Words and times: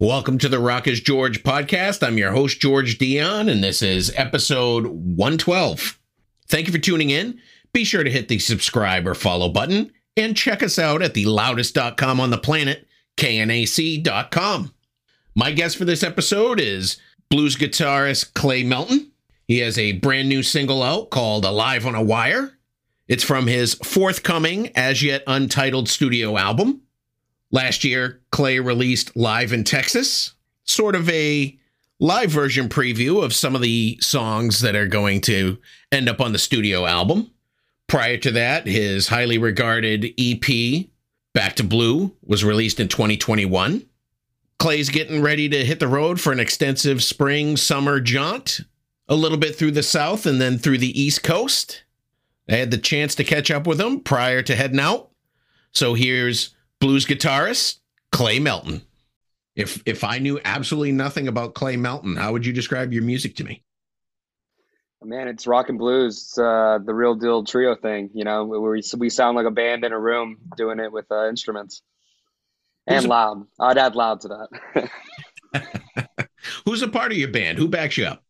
Welcome 0.00 0.38
to 0.38 0.48
the 0.48 0.60
Rock 0.60 0.86
is 0.86 1.00
George 1.00 1.42
podcast. 1.42 2.06
I'm 2.06 2.18
your 2.18 2.30
host, 2.30 2.60
George 2.60 2.98
Dionne, 2.98 3.50
and 3.50 3.64
this 3.64 3.82
is 3.82 4.12
episode 4.14 4.86
112. 4.86 5.98
Thank 6.46 6.68
you 6.68 6.72
for 6.72 6.78
tuning 6.78 7.10
in. 7.10 7.40
Be 7.72 7.82
sure 7.82 8.04
to 8.04 8.10
hit 8.10 8.28
the 8.28 8.38
subscribe 8.38 9.08
or 9.08 9.16
follow 9.16 9.48
button 9.48 9.90
and 10.16 10.36
check 10.36 10.62
us 10.62 10.78
out 10.78 11.02
at 11.02 11.14
the 11.14 11.24
loudest.com 11.24 12.20
on 12.20 12.30
the 12.30 12.38
planet, 12.38 12.86
knac.com. 13.16 14.72
My 15.34 15.50
guest 15.50 15.76
for 15.76 15.84
this 15.84 16.04
episode 16.04 16.60
is 16.60 16.98
blues 17.28 17.56
guitarist 17.56 18.34
Clay 18.34 18.62
Melton. 18.62 19.10
He 19.48 19.58
has 19.58 19.76
a 19.78 19.94
brand 19.94 20.28
new 20.28 20.44
single 20.44 20.84
out 20.84 21.10
called 21.10 21.44
Alive 21.44 21.84
on 21.84 21.96
a 21.96 22.02
Wire. 22.04 22.56
It's 23.08 23.24
from 23.24 23.48
his 23.48 23.74
forthcoming, 23.74 24.70
as 24.76 25.02
yet 25.02 25.24
untitled 25.26 25.88
studio 25.88 26.36
album. 26.36 26.82
Last 27.50 27.84
year, 27.84 28.20
Clay 28.30 28.60
released 28.60 29.16
Live 29.16 29.52
in 29.52 29.64
Texas, 29.64 30.34
sort 30.64 30.94
of 30.94 31.08
a 31.08 31.58
live 31.98 32.30
version 32.30 32.68
preview 32.68 33.24
of 33.24 33.34
some 33.34 33.54
of 33.54 33.62
the 33.62 33.98
songs 34.00 34.60
that 34.60 34.76
are 34.76 34.86
going 34.86 35.20
to 35.22 35.58
end 35.90 36.08
up 36.08 36.20
on 36.20 36.32
the 36.32 36.38
studio 36.38 36.86
album. 36.86 37.30
Prior 37.86 38.18
to 38.18 38.30
that, 38.32 38.66
his 38.66 39.08
highly 39.08 39.38
regarded 39.38 40.12
EP, 40.18 40.86
Back 41.32 41.56
to 41.56 41.64
Blue, 41.64 42.14
was 42.22 42.44
released 42.44 42.80
in 42.80 42.88
2021. 42.88 43.86
Clay's 44.58 44.90
getting 44.90 45.22
ready 45.22 45.48
to 45.48 45.64
hit 45.64 45.80
the 45.80 45.88
road 45.88 46.20
for 46.20 46.32
an 46.32 46.40
extensive 46.40 47.02
spring 47.02 47.56
summer 47.56 48.00
jaunt, 48.00 48.60
a 49.08 49.14
little 49.14 49.38
bit 49.38 49.56
through 49.56 49.70
the 49.70 49.82
South 49.82 50.26
and 50.26 50.40
then 50.40 50.58
through 50.58 50.78
the 50.78 51.00
East 51.00 51.22
Coast. 51.22 51.84
I 52.50 52.56
had 52.56 52.70
the 52.70 52.78
chance 52.78 53.14
to 53.14 53.24
catch 53.24 53.50
up 53.50 53.66
with 53.66 53.80
him 53.80 54.00
prior 54.00 54.42
to 54.42 54.56
heading 54.56 54.80
out. 54.80 55.10
So 55.72 55.94
here's 55.94 56.54
blues 56.80 57.06
guitarist 57.06 57.78
Clay 58.12 58.38
Melton. 58.38 58.82
If 59.56 59.82
if 59.86 60.04
I 60.04 60.18
knew 60.18 60.40
absolutely 60.44 60.92
nothing 60.92 61.28
about 61.28 61.54
Clay 61.54 61.76
Melton, 61.76 62.16
how 62.16 62.32
would 62.32 62.46
you 62.46 62.52
describe 62.52 62.92
your 62.92 63.02
music 63.02 63.36
to 63.36 63.44
me? 63.44 63.62
Man, 65.02 65.28
it's 65.28 65.46
rock 65.46 65.68
and 65.68 65.78
blues. 65.78 66.16
It's 66.16 66.38
uh, 66.38 66.78
the 66.84 66.92
real 66.92 67.14
deal 67.14 67.44
trio 67.44 67.76
thing. 67.76 68.10
You 68.14 68.24
know, 68.24 68.44
we 68.44 68.82
we 68.96 69.10
sound 69.10 69.36
like 69.36 69.46
a 69.46 69.50
band 69.50 69.84
in 69.84 69.92
a 69.92 69.98
room 69.98 70.38
doing 70.56 70.80
it 70.80 70.92
with 70.92 71.06
uh, 71.10 71.28
instruments 71.28 71.82
and 72.86 73.04
a- 73.04 73.08
loud. 73.08 73.46
I'd 73.60 73.78
add 73.78 73.94
loud 73.94 74.20
to 74.22 74.48
that. 74.74 74.90
Who's 76.64 76.82
a 76.82 76.88
part 76.88 77.12
of 77.12 77.18
your 77.18 77.28
band? 77.28 77.58
Who 77.58 77.68
backs 77.68 77.96
you 77.96 78.06
up? 78.06 78.24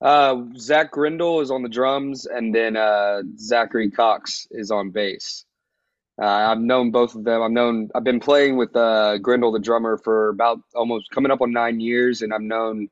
Uh, 0.00 0.42
Zach 0.58 0.90
Grindle 0.90 1.40
is 1.40 1.50
on 1.50 1.62
the 1.62 1.68
drums, 1.68 2.26
and 2.26 2.54
then 2.54 2.76
uh, 2.76 3.22
Zachary 3.38 3.90
Cox 3.90 4.46
is 4.50 4.70
on 4.70 4.90
bass. 4.90 5.46
Uh, 6.20 6.26
I've 6.26 6.60
known 6.60 6.90
both 6.92 7.14
of 7.14 7.24
them. 7.24 7.42
I've 7.42 7.50
known 7.50 7.90
I've 7.94 8.04
been 8.04 8.20
playing 8.20 8.56
with 8.56 8.74
uh, 8.76 9.18
Grindle, 9.18 9.52
the 9.52 9.58
drummer, 9.58 9.98
for 9.98 10.28
about 10.28 10.60
almost 10.74 11.10
coming 11.10 11.32
up 11.32 11.40
on 11.40 11.52
nine 11.52 11.80
years, 11.80 12.22
and 12.22 12.32
I've 12.32 12.40
known 12.40 12.88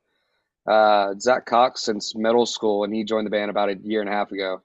uh, 0.67 1.13
Zach 1.19 1.45
Cox 1.45 1.83
since 1.83 2.15
middle 2.15 2.45
school, 2.45 2.83
and 2.83 2.93
he 2.93 3.05
joined 3.05 3.25
the 3.25 3.31
band 3.31 3.49
about 3.49 3.69
a 3.69 3.77
year 3.81 4.01
and 4.01 4.09
a 4.09 4.13
half 4.13 4.31
ago. 4.33 4.61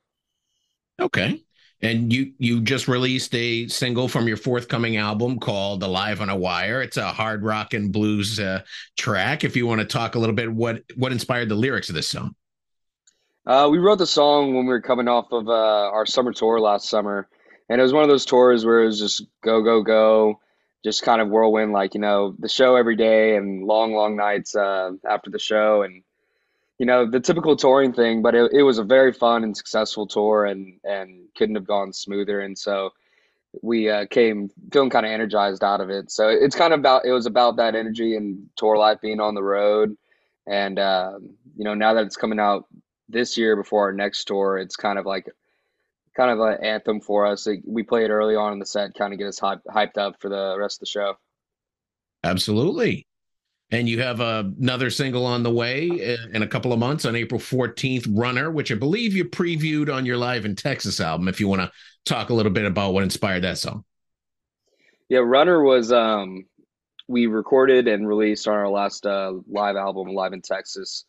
Okay, 1.00 1.40
and 1.82 2.12
you 2.12 2.32
you 2.38 2.60
just 2.60 2.88
released 2.88 3.32
a 3.36 3.68
single 3.68 4.08
from 4.08 4.26
your 4.26 4.36
forthcoming 4.36 4.96
album 4.96 5.38
called 5.38 5.80
"Alive 5.84 6.20
on 6.20 6.28
a 6.28 6.36
Wire." 6.36 6.82
It's 6.82 6.96
a 6.96 7.06
hard 7.06 7.44
rock 7.44 7.74
and 7.74 7.92
blues 7.92 8.40
uh, 8.40 8.62
track. 8.96 9.44
If 9.44 9.56
you 9.56 9.68
want 9.68 9.82
to 9.82 9.86
talk 9.86 10.16
a 10.16 10.18
little 10.18 10.34
bit, 10.34 10.52
what 10.52 10.82
what 10.96 11.12
inspired 11.12 11.48
the 11.48 11.54
lyrics 11.54 11.90
of 11.90 11.94
this 11.94 12.08
song? 12.08 12.34
Uh, 13.46 13.68
we 13.70 13.78
wrote 13.78 13.98
the 13.98 14.06
song 14.06 14.56
when 14.56 14.66
we 14.66 14.72
were 14.72 14.82
coming 14.82 15.06
off 15.06 15.30
of 15.30 15.48
uh, 15.48 15.52
our 15.52 16.04
summer 16.04 16.32
tour 16.32 16.58
last 16.58 16.88
summer 16.88 17.28
and 17.68 17.80
it 17.80 17.82
was 17.82 17.92
one 17.92 18.02
of 18.02 18.08
those 18.08 18.24
tours 18.24 18.64
where 18.64 18.82
it 18.82 18.86
was 18.86 18.98
just 18.98 19.26
go 19.42 19.62
go 19.62 19.82
go 19.82 20.40
just 20.84 21.02
kind 21.02 21.20
of 21.20 21.28
whirlwind 21.28 21.72
like 21.72 21.94
you 21.94 22.00
know 22.00 22.34
the 22.38 22.48
show 22.48 22.76
every 22.76 22.96
day 22.96 23.36
and 23.36 23.66
long 23.66 23.92
long 23.92 24.16
nights 24.16 24.54
uh, 24.54 24.92
after 25.08 25.30
the 25.30 25.38
show 25.38 25.82
and 25.82 26.02
you 26.78 26.86
know 26.86 27.10
the 27.10 27.20
typical 27.20 27.56
touring 27.56 27.92
thing 27.92 28.22
but 28.22 28.34
it, 28.34 28.52
it 28.52 28.62
was 28.62 28.78
a 28.78 28.84
very 28.84 29.12
fun 29.12 29.42
and 29.42 29.56
successful 29.56 30.06
tour 30.06 30.44
and 30.44 30.78
and 30.84 31.28
couldn't 31.38 31.54
have 31.54 31.66
gone 31.66 31.92
smoother. 31.92 32.40
And 32.40 32.58
so 32.58 32.90
we 33.62 33.88
uh, 33.88 34.06
came 34.06 34.50
feeling 34.72 34.90
kind 34.90 35.06
of 35.06 35.12
energized 35.12 35.64
out 35.64 35.80
of 35.80 35.88
it. 35.88 36.10
So 36.10 36.28
it's 36.28 36.56
kind 36.56 36.74
of 36.74 36.80
about 36.80 37.06
it 37.06 37.12
was 37.12 37.26
about 37.26 37.56
that 37.56 37.74
energy 37.74 38.16
and 38.16 38.50
tour 38.56 38.76
life 38.76 39.00
being 39.00 39.20
on 39.20 39.34
the 39.34 39.42
road. 39.42 39.96
And 40.46 40.78
um, 40.78 41.30
you 41.56 41.64
know 41.64 41.74
now 41.74 41.94
that 41.94 42.04
it's 42.04 42.16
coming 42.16 42.40
out 42.40 42.66
this 43.08 43.38
year 43.38 43.56
before 43.56 43.84
our 43.84 43.92
next 43.92 44.24
tour 44.24 44.58
it's 44.58 44.76
kind 44.76 44.98
of 44.98 45.06
like 45.06 45.26
kind 46.18 46.32
of 46.32 46.40
an 46.40 46.64
anthem 46.64 47.00
for 47.00 47.24
us. 47.24 47.46
We 47.64 47.84
play 47.84 48.04
it 48.04 48.10
early 48.10 48.34
on 48.34 48.52
in 48.52 48.58
the 48.58 48.66
set, 48.66 48.94
kind 48.94 49.12
of 49.12 49.18
get 49.18 49.28
us 49.28 49.38
hype, 49.38 49.62
hyped 49.64 49.96
up 49.96 50.20
for 50.20 50.28
the 50.28 50.56
rest 50.58 50.78
of 50.78 50.80
the 50.80 50.86
show. 50.86 51.14
Absolutely. 52.24 53.06
And 53.70 53.88
you 53.88 54.00
have 54.00 54.20
uh, 54.20 54.44
another 54.60 54.90
single 54.90 55.24
on 55.26 55.42
the 55.42 55.50
way 55.50 56.16
in 56.32 56.42
a 56.42 56.46
couple 56.46 56.72
of 56.72 56.78
months 56.78 57.04
on 57.04 57.14
April 57.14 57.40
14th, 57.40 58.06
Runner, 58.10 58.50
which 58.50 58.72
I 58.72 58.74
believe 58.74 59.14
you 59.14 59.26
previewed 59.26 59.94
on 59.94 60.06
your 60.06 60.16
Live 60.16 60.44
in 60.44 60.56
Texas 60.56 61.00
album. 61.00 61.28
If 61.28 61.38
you 61.38 61.46
want 61.46 61.60
to 61.60 61.70
talk 62.04 62.30
a 62.30 62.34
little 62.34 62.50
bit 62.50 62.64
about 62.64 62.94
what 62.94 63.04
inspired 63.04 63.44
that 63.44 63.58
song. 63.58 63.84
Yeah, 65.08 65.20
Runner 65.20 65.62
was, 65.62 65.92
um, 65.92 66.46
we 67.06 67.26
recorded 67.26 67.86
and 67.86 68.08
released 68.08 68.48
on 68.48 68.54
our 68.54 68.68
last 68.68 69.06
uh, 69.06 69.34
live 69.48 69.76
album, 69.76 70.08
Live 70.08 70.32
in 70.32 70.42
Texas. 70.42 71.04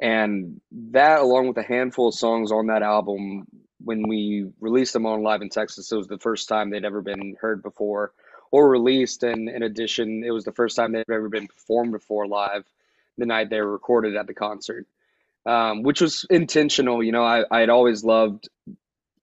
And 0.00 0.60
that, 0.90 1.20
along 1.20 1.48
with 1.48 1.58
a 1.58 1.62
handful 1.62 2.08
of 2.08 2.14
songs 2.14 2.50
on 2.50 2.66
that 2.66 2.82
album, 2.82 3.46
when 3.84 4.08
we 4.08 4.50
released 4.60 4.92
them 4.92 5.06
on 5.06 5.22
live 5.22 5.42
in 5.42 5.48
Texas, 5.48 5.90
it 5.90 5.96
was 5.96 6.08
the 6.08 6.18
first 6.18 6.48
time 6.48 6.70
they'd 6.70 6.84
ever 6.84 7.02
been 7.02 7.36
heard 7.40 7.62
before 7.62 8.12
or 8.50 8.68
released. 8.68 9.22
And 9.22 9.48
in 9.48 9.62
addition, 9.62 10.22
it 10.24 10.30
was 10.30 10.44
the 10.44 10.52
first 10.52 10.76
time 10.76 10.92
they'd 10.92 11.04
ever 11.10 11.28
been 11.28 11.48
performed 11.48 11.92
before 11.92 12.26
live 12.26 12.64
the 13.18 13.26
night 13.26 13.50
they 13.50 13.60
were 13.60 13.72
recorded 13.72 14.16
at 14.16 14.26
the 14.26 14.34
concert, 14.34 14.86
um, 15.46 15.82
which 15.82 16.00
was 16.00 16.24
intentional. 16.30 17.02
You 17.02 17.12
know, 17.12 17.24
I, 17.24 17.60
had 17.60 17.70
always 17.70 18.04
loved 18.04 18.48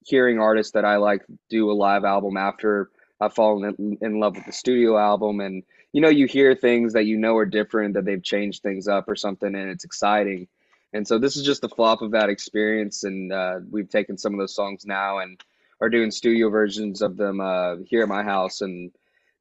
hearing 0.05 0.39
artists 0.39 0.73
that 0.73 0.85
I 0.85 0.97
like 0.97 1.23
do 1.49 1.71
a 1.71 1.73
live 1.73 2.03
album 2.03 2.37
after 2.37 2.89
I've 3.19 3.33
fallen 3.33 3.97
in 4.01 4.19
love 4.19 4.35
with 4.35 4.45
the 4.45 4.51
studio 4.51 4.97
album. 4.97 5.39
And, 5.39 5.63
you 5.91 6.01
know, 6.01 6.09
you 6.09 6.25
hear 6.25 6.55
things 6.55 6.93
that 6.93 7.05
you 7.05 7.17
know 7.17 7.35
are 7.37 7.45
different, 7.45 7.95
that 7.95 8.05
they've 8.05 8.23
changed 8.23 8.63
things 8.63 8.87
up 8.87 9.09
or 9.09 9.15
something, 9.15 9.53
and 9.53 9.69
it's 9.69 9.85
exciting. 9.85 10.47
And 10.93 11.07
so 11.07 11.19
this 11.19 11.37
is 11.37 11.43
just 11.43 11.61
the 11.61 11.69
flop 11.69 12.01
of 12.01 12.11
that 12.11 12.29
experience, 12.29 13.03
and 13.03 13.31
uh, 13.31 13.59
we've 13.69 13.89
taken 13.89 14.17
some 14.17 14.33
of 14.33 14.39
those 14.39 14.55
songs 14.55 14.85
now 14.85 15.19
and 15.19 15.41
are 15.81 15.89
doing 15.89 16.11
studio 16.11 16.49
versions 16.49 17.01
of 17.01 17.15
them 17.15 17.39
uh, 17.39 17.75
here 17.85 18.01
at 18.01 18.09
my 18.09 18.23
house. 18.23 18.61
And 18.61 18.91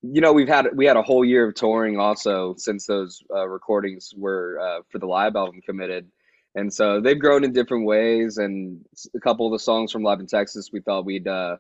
you 0.03 0.21
know, 0.21 0.33
we've 0.33 0.49
had 0.49 0.69
we 0.75 0.87
had 0.87 0.97
a 0.97 1.03
whole 1.03 1.25
year 1.25 1.49
of 1.49 1.55
touring 1.55 1.99
also 1.99 2.55
since 2.57 2.87
those 2.87 3.23
uh, 3.35 3.49
recordings 3.49 4.13
were 4.17 4.59
uh, 4.61 4.83
for 4.91 4.99
the 4.99 5.07
live 5.07 5.37
album 5.37 5.61
committed, 5.63 6.09
and 6.55 6.73
so 6.73 7.01
they've 7.01 7.19
grown 7.19 7.45
in 7.45 7.53
different 7.53 7.87
ways. 7.87 8.39
And 8.39 8.85
a 9.17 9.21
couple 9.21 9.47
of 9.47 9.53
the 9.53 9.59
songs 9.59 9.91
from 9.91 10.03
Live 10.03 10.21
in 10.21 10.27
Texas, 10.27 10.71
we 10.73 10.81
thought 10.81 11.05
we'd 11.05 11.27
uh, 11.27 11.57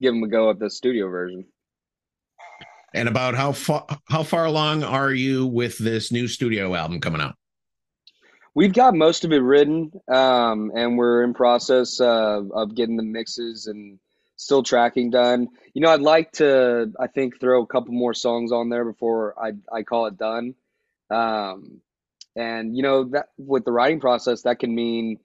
give 0.00 0.14
them 0.14 0.22
a 0.22 0.28
go 0.28 0.50
at 0.50 0.58
the 0.58 0.70
studio 0.70 1.08
version. 1.08 1.44
And 2.94 3.08
about 3.08 3.34
how 3.34 3.52
far 3.52 3.86
how 4.08 4.22
far 4.22 4.46
along 4.46 4.82
are 4.82 5.12
you 5.12 5.46
with 5.46 5.78
this 5.78 6.10
new 6.10 6.26
studio 6.26 6.74
album 6.74 7.00
coming 7.00 7.20
out? 7.20 7.37
We've 8.58 8.72
got 8.72 8.96
most 8.96 9.24
of 9.24 9.30
it 9.30 9.38
written, 9.38 9.92
um, 10.08 10.72
and 10.74 10.98
we're 10.98 11.22
in 11.22 11.32
process 11.32 12.00
of 12.00 12.74
getting 12.74 12.96
the 12.96 13.04
mixes 13.04 13.68
and 13.68 14.00
still 14.34 14.64
tracking 14.64 15.10
done. 15.10 15.50
You 15.74 15.82
know, 15.82 15.90
I'd 15.90 16.00
like 16.00 16.32
to, 16.32 16.92
I 16.98 17.06
think, 17.06 17.38
throw 17.38 17.62
a 17.62 17.66
couple 17.68 17.94
more 17.94 18.14
songs 18.14 18.50
on 18.50 18.68
there 18.68 18.84
before 18.84 19.36
I 19.40 19.52
I 19.72 19.84
call 19.84 20.06
it 20.06 20.18
done. 20.18 20.56
Um, 21.08 21.82
and 22.34 22.76
you 22.76 22.82
know 22.82 23.04
that 23.10 23.28
with 23.38 23.64
the 23.64 23.70
writing 23.70 24.00
process, 24.00 24.42
that 24.42 24.58
can 24.58 24.74
mean 24.74 25.20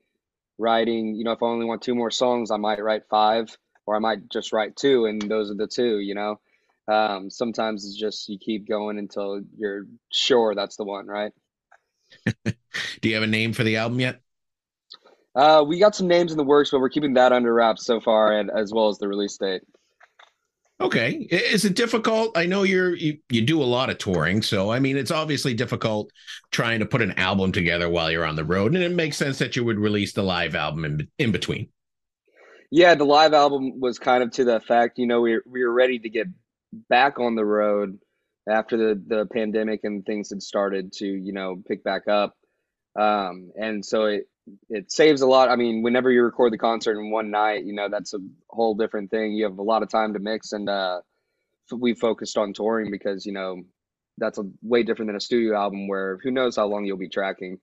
writing. 0.59 1.15
You 1.15 1.23
know, 1.23 1.31
if 1.31 1.41
I 1.41 1.47
only 1.47 1.65
want 1.65 1.81
two 1.81 1.95
more 1.95 2.11
songs, 2.11 2.51
I 2.51 2.57
might 2.57 2.83
write 2.83 3.07
five, 3.09 3.57
or 3.87 3.95
I 3.95 3.99
might 3.99 4.29
just 4.29 4.53
write 4.53 4.75
two, 4.75 5.07
and 5.07 5.19
those 5.19 5.49
are 5.49 5.55
the 5.55 5.65
two. 5.65 5.97
You 5.97 6.13
know, 6.13 6.39
um, 6.87 7.31
sometimes 7.31 7.83
it's 7.83 7.97
just 7.97 8.29
you 8.29 8.37
keep 8.37 8.67
going 8.67 8.99
until 8.99 9.41
you're 9.57 9.87
sure 10.11 10.53
that's 10.53 10.75
the 10.75 10.83
one, 10.83 11.07
right? 11.07 11.33
Do 13.01 13.09
you 13.09 13.15
have 13.15 13.23
a 13.23 13.27
name 13.27 13.53
for 13.53 13.63
the 13.63 13.77
album 13.77 13.99
yet? 13.99 14.21
Uh, 15.35 15.63
we 15.67 15.79
got 15.79 15.95
some 15.95 16.07
names 16.07 16.31
in 16.31 16.37
the 16.37 16.43
works, 16.43 16.69
but 16.71 16.79
we're 16.79 16.89
keeping 16.89 17.13
that 17.15 17.31
under 17.31 17.53
wraps 17.53 17.85
so 17.85 17.99
far, 17.99 18.37
and 18.37 18.51
as 18.51 18.71
well 18.71 18.89
as 18.89 18.99
the 18.99 19.07
release 19.07 19.37
date. 19.37 19.63
Okay, 20.81 21.11
is 21.31 21.65
it 21.65 21.75
difficult? 21.75 22.37
I 22.37 22.45
know 22.45 22.63
you're 22.63 22.95
you, 22.95 23.17
you 23.29 23.41
do 23.41 23.61
a 23.61 23.63
lot 23.63 23.89
of 23.89 23.97
touring, 23.97 24.41
so 24.41 24.71
I 24.71 24.79
mean 24.79 24.97
it's 24.97 25.11
obviously 25.11 25.53
difficult 25.53 26.11
trying 26.51 26.79
to 26.79 26.85
put 26.85 27.01
an 27.01 27.13
album 27.13 27.51
together 27.51 27.89
while 27.89 28.11
you're 28.11 28.25
on 28.25 28.35
the 28.35 28.43
road, 28.43 28.75
and 28.75 28.83
it 28.83 28.91
makes 28.91 29.17
sense 29.17 29.39
that 29.39 29.55
you 29.55 29.63
would 29.63 29.79
release 29.79 30.13
the 30.13 30.23
live 30.23 30.55
album 30.55 30.85
in 30.85 31.07
in 31.17 31.31
between. 31.31 31.69
Yeah, 32.69 32.95
the 32.95 33.05
live 33.05 33.33
album 33.33 33.79
was 33.79 33.99
kind 33.99 34.23
of 34.23 34.31
to 34.31 34.43
the 34.43 34.55
effect, 34.55 34.97
you 34.97 35.07
know, 35.07 35.21
we 35.21 35.39
we 35.45 35.63
were 35.63 35.73
ready 35.73 35.99
to 35.99 36.09
get 36.09 36.27
back 36.89 37.19
on 37.19 37.35
the 37.35 37.45
road 37.45 37.99
after 38.49 38.77
the 38.77 39.01
the 39.07 39.25
pandemic 39.27 39.81
and 39.83 40.05
things 40.05 40.29
had 40.29 40.41
started 40.41 40.91
to 40.93 41.07
you 41.07 41.33
know 41.33 41.61
pick 41.67 41.83
back 41.83 42.07
up 42.07 42.35
um, 42.99 43.51
and 43.59 43.85
so 43.85 44.05
it 44.05 44.27
it 44.69 44.91
saves 44.91 45.21
a 45.21 45.27
lot 45.27 45.49
i 45.49 45.55
mean 45.55 45.81
whenever 45.83 46.11
you 46.11 46.21
record 46.21 46.51
the 46.51 46.57
concert 46.57 46.99
in 46.99 47.11
one 47.11 47.31
night 47.31 47.63
you 47.63 47.73
know 47.73 47.87
that's 47.89 48.13
a 48.13 48.19
whole 48.49 48.75
different 48.75 49.09
thing 49.09 49.31
you 49.31 49.45
have 49.45 49.57
a 49.57 49.63
lot 49.63 49.83
of 49.83 49.89
time 49.89 50.13
to 50.13 50.19
mix 50.19 50.51
and 50.51 50.67
uh, 50.67 50.99
we 51.71 51.93
focused 51.93 52.37
on 52.37 52.53
touring 52.53 52.91
because 52.91 53.25
you 53.25 53.31
know 53.31 53.63
that's 54.17 54.37
a 54.37 54.45
way 54.61 54.83
different 54.83 55.09
than 55.09 55.15
a 55.15 55.21
studio 55.21 55.57
album 55.57 55.87
where 55.87 56.19
who 56.23 56.31
knows 56.31 56.55
how 56.55 56.65
long 56.65 56.85
you'll 56.85 56.97
be 56.97 57.09
tracking. 57.09 57.59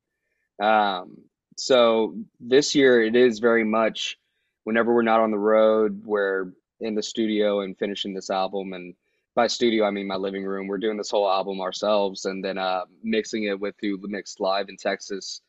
Um, 0.61 1.17
so 1.56 2.17
this 2.41 2.75
year 2.75 3.03
it 3.03 3.17
is 3.17 3.38
very 3.38 3.65
much 3.65 4.19
whenever 4.65 4.94
we're 4.94 5.03
not 5.03 5.21
on 5.21 5.31
the 5.31 5.38
road, 5.38 6.03
we're 6.05 6.53
in 6.81 6.94
the 6.94 7.03
studio 7.03 7.61
and 7.61 7.79
finishing 7.79 8.15
this 8.15 8.31
album. 8.31 8.73
And 8.73 8.94
by 9.35 9.47
studio, 9.47 9.85
I 9.85 9.91
mean 9.91 10.06
my 10.06 10.17
living 10.17 10.44
room. 10.44 10.67
We're 10.67 10.79
doing 10.79 10.97
this 10.97 11.11
whole 11.11 11.31
album 11.31 11.61
ourselves 11.61 12.25
and 12.25 12.44
then 12.44 12.59
uh, 12.59 12.85
mixing 13.03 13.44
it 13.44 13.59
with 13.59 13.75
who 13.81 13.99
mixed 14.03 14.41
live 14.41 14.69
in 14.69 14.77
Texas, 14.77 15.41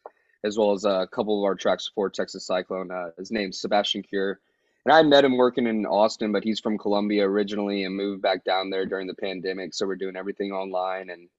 as 0.44 0.57
well 0.57 0.72
as 0.72 0.86
a 0.86 1.07
couple 1.12 1.39
of 1.39 1.45
our 1.45 1.56
tracks 1.56 1.89
for 1.94 2.10
Texas 2.10 2.45
Cyclone. 2.45 2.92
Uh, 2.92 3.10
his 3.18 3.31
name's 3.31 3.60
Sebastian 3.60 4.04
Cure. 4.04 4.39
And 4.86 4.94
I 4.94 5.04
met 5.04 5.25
him 5.25 5.38
working 5.38 5.68
in 5.68 5.86
Austin, 5.86 6.31
but 6.31 6.44
he's 6.44 6.60
from 6.60 6.78
Colombia 6.78 7.28
originally 7.28 7.83
and 7.83 7.95
moved 7.95 8.22
back 8.22 8.44
down 8.44 8.69
there 8.69 8.86
during 8.86 9.07
the 9.07 9.13
pandemic. 9.13 9.74
So 9.74 9.86
we're 9.86 9.95
doing 9.95 10.16
everything 10.16 10.51
online 10.51 11.10
and 11.10 11.30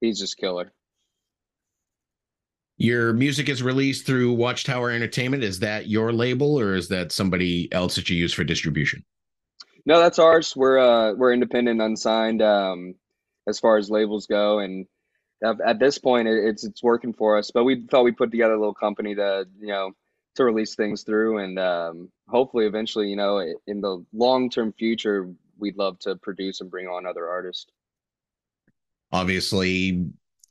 he's 0.00 0.20
just 0.20 0.36
killer. 0.36 0.72
Your 2.78 3.12
music 3.12 3.48
is 3.48 3.62
released 3.62 4.06
through 4.06 4.32
Watchtower 4.32 4.90
Entertainment. 4.90 5.44
Is 5.44 5.60
that 5.60 5.88
your 5.88 6.12
label 6.12 6.58
or 6.58 6.74
is 6.74 6.88
that 6.88 7.12
somebody 7.12 7.72
else 7.72 7.96
that 7.96 8.08
you 8.08 8.16
use 8.16 8.32
for 8.32 8.44
distribution? 8.44 9.04
No, 9.84 10.00
that's 10.00 10.18
ours. 10.18 10.54
We're 10.54 10.78
uh 10.78 11.14
we're 11.14 11.32
independent, 11.32 11.80
unsigned 11.80 12.42
um 12.42 12.94
as 13.48 13.58
far 13.58 13.76
as 13.78 13.90
labels 13.90 14.26
go. 14.26 14.60
And 14.60 14.86
at 15.44 15.78
this 15.78 15.98
point 15.98 16.28
it's 16.28 16.64
it's 16.64 16.82
working 16.82 17.12
for 17.12 17.36
us, 17.38 17.50
but 17.50 17.64
we 17.64 17.86
thought 17.90 18.04
we 18.04 18.12
put 18.12 18.30
together 18.30 18.54
a 18.54 18.58
little 18.58 18.74
company 18.74 19.14
to, 19.16 19.46
you 19.58 19.68
know, 19.68 19.92
to 20.36 20.44
release 20.44 20.74
things 20.74 21.02
through. 21.02 21.38
And 21.38 21.58
um, 21.58 22.10
hopefully 22.28 22.66
eventually 22.66 23.08
you 23.08 23.16
know 23.16 23.44
in 23.66 23.80
the 23.80 24.04
long 24.12 24.50
term 24.50 24.72
future 24.72 25.28
we'd 25.58 25.76
love 25.76 25.98
to 26.00 26.16
produce 26.16 26.60
and 26.60 26.70
bring 26.70 26.86
on 26.86 27.06
other 27.06 27.28
artists. 27.28 27.66
Obviously 29.10 30.06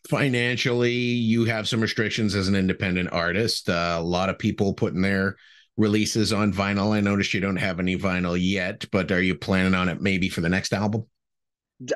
financially 0.09 0.93
you 0.93 1.45
have 1.45 1.67
some 1.67 1.79
restrictions 1.79 2.35
as 2.35 2.47
an 2.47 2.55
independent 2.55 3.09
artist. 3.11 3.69
Uh, 3.69 3.97
a 3.99 4.03
lot 4.03 4.29
of 4.29 4.37
people 4.37 4.73
putting 4.73 5.01
their 5.01 5.37
releases 5.81 6.31
on 6.31 6.53
vinyl 6.53 6.95
i 6.95 6.99
noticed 6.99 7.33
you 7.33 7.41
don't 7.41 7.57
have 7.57 7.79
any 7.79 7.97
vinyl 7.97 8.37
yet 8.39 8.85
but 8.91 9.11
are 9.11 9.21
you 9.21 9.35
planning 9.35 9.73
on 9.73 9.89
it 9.89 10.01
maybe 10.01 10.29
for 10.29 10.41
the 10.41 10.49
next 10.49 10.73
album 10.73 11.05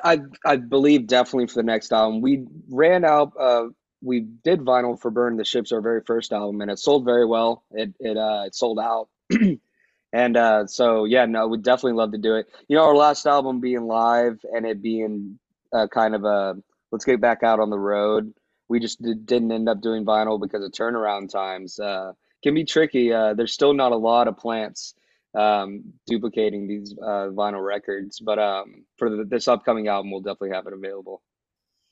i 0.02 0.18
i 0.44 0.56
believe 0.56 1.06
definitely 1.06 1.46
for 1.46 1.54
the 1.54 1.62
next 1.62 1.92
album 1.92 2.20
we 2.20 2.44
ran 2.68 3.04
out 3.04 3.32
uh, 3.38 3.66
we 4.02 4.20
did 4.20 4.60
vinyl 4.60 4.98
for 4.98 5.10
Burn 5.10 5.36
the 5.36 5.44
Ships, 5.44 5.72
our 5.72 5.80
very 5.80 6.00
first 6.00 6.32
album, 6.32 6.60
and 6.60 6.70
it 6.70 6.78
sold 6.78 7.04
very 7.04 7.26
well. 7.26 7.64
It 7.70 7.94
it 7.98 8.16
uh, 8.16 8.44
it 8.46 8.54
sold 8.54 8.78
out, 8.78 9.08
and 10.12 10.36
uh, 10.36 10.66
so 10.66 11.04
yeah, 11.04 11.26
no, 11.26 11.48
we'd 11.48 11.62
definitely 11.62 11.94
love 11.94 12.12
to 12.12 12.18
do 12.18 12.36
it. 12.36 12.46
You 12.68 12.76
know, 12.76 12.84
our 12.84 12.94
last 12.94 13.26
album 13.26 13.60
being 13.60 13.86
live 13.86 14.38
and 14.54 14.66
it 14.66 14.82
being 14.82 15.38
uh, 15.72 15.88
kind 15.88 16.14
of 16.14 16.24
a 16.24 16.56
let's 16.92 17.04
get 17.04 17.20
back 17.20 17.42
out 17.42 17.60
on 17.60 17.70
the 17.70 17.78
road. 17.78 18.32
We 18.68 18.80
just 18.80 19.00
did, 19.00 19.42
not 19.42 19.54
end 19.54 19.68
up 19.68 19.80
doing 19.80 20.04
vinyl 20.04 20.40
because 20.40 20.64
of 20.64 20.72
turnaround 20.72 21.30
times 21.30 21.78
uh, 21.78 22.12
can 22.46 22.54
be 22.54 22.64
tricky. 22.64 23.12
Uh, 23.12 23.34
there's 23.34 23.52
still 23.52 23.74
not 23.74 23.90
a 23.90 23.96
lot 23.96 24.28
of 24.28 24.36
plants 24.36 24.94
um, 25.34 25.82
duplicating 26.06 26.68
these 26.68 26.94
uh, 27.02 27.26
vinyl 27.34 27.64
records, 27.64 28.20
but 28.20 28.38
um, 28.38 28.84
for 28.98 29.10
the, 29.10 29.24
this 29.24 29.48
upcoming 29.48 29.88
album, 29.88 30.12
we'll 30.12 30.20
definitely 30.20 30.50
have 30.50 30.68
it 30.68 30.72
available. 30.72 31.22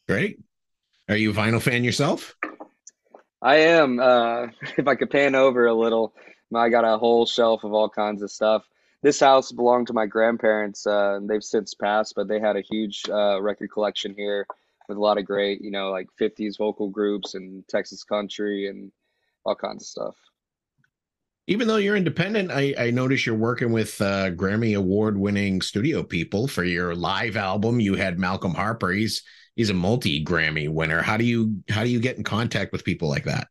Great. 0.06 0.38
Are 1.08 1.16
you 1.16 1.32
a 1.32 1.34
vinyl 1.34 1.60
fan 1.60 1.82
yourself? 1.82 2.36
I 3.42 3.56
am. 3.56 3.98
Uh, 3.98 4.46
if 4.78 4.86
I 4.86 4.94
could 4.94 5.10
pan 5.10 5.34
over 5.34 5.66
a 5.66 5.74
little, 5.74 6.14
I 6.54 6.68
got 6.68 6.84
a 6.84 6.98
whole 6.98 7.26
shelf 7.26 7.64
of 7.64 7.72
all 7.72 7.88
kinds 7.88 8.22
of 8.22 8.30
stuff. 8.30 8.62
This 9.02 9.18
house 9.18 9.50
belonged 9.50 9.88
to 9.88 9.92
my 9.92 10.06
grandparents. 10.06 10.86
Uh, 10.86 11.18
they've 11.20 11.42
since 11.42 11.74
passed, 11.74 12.14
but 12.14 12.28
they 12.28 12.38
had 12.38 12.56
a 12.56 12.62
huge 12.62 13.02
uh, 13.10 13.42
record 13.42 13.72
collection 13.72 14.14
here 14.16 14.46
with 14.88 14.98
a 14.98 15.00
lot 15.00 15.18
of 15.18 15.24
great, 15.24 15.60
you 15.62 15.72
know, 15.72 15.90
like 15.90 16.06
50s 16.20 16.58
vocal 16.58 16.90
groups 16.90 17.34
and 17.34 17.66
Texas 17.66 18.04
country 18.04 18.68
and 18.68 18.92
all 19.44 19.56
kinds 19.56 19.82
of 19.82 19.88
stuff. 19.88 20.14
Even 21.46 21.68
though 21.68 21.76
you're 21.76 21.96
independent, 21.96 22.50
I, 22.50 22.74
I 22.78 22.90
notice 22.90 23.26
you're 23.26 23.34
working 23.34 23.70
with 23.70 24.00
uh, 24.00 24.30
Grammy 24.30 24.76
Award 24.76 25.18
winning 25.18 25.60
studio 25.60 26.02
people 26.02 26.48
for 26.48 26.64
your 26.64 26.94
live 26.94 27.36
album. 27.36 27.80
You 27.80 27.94
had 27.94 28.18
Malcolm 28.18 28.54
Harper. 28.54 28.90
He's 28.90 29.22
he's 29.54 29.70
a 29.70 29.74
multi 29.74 30.24
Grammy 30.24 30.68
winner. 30.68 31.02
How 31.02 31.16
do 31.16 31.24
you 31.24 31.62
how 31.68 31.84
do 31.84 31.90
you 31.90 32.00
get 32.00 32.16
in 32.16 32.24
contact 32.24 32.72
with 32.72 32.84
people 32.84 33.08
like 33.08 33.24
that? 33.24 33.48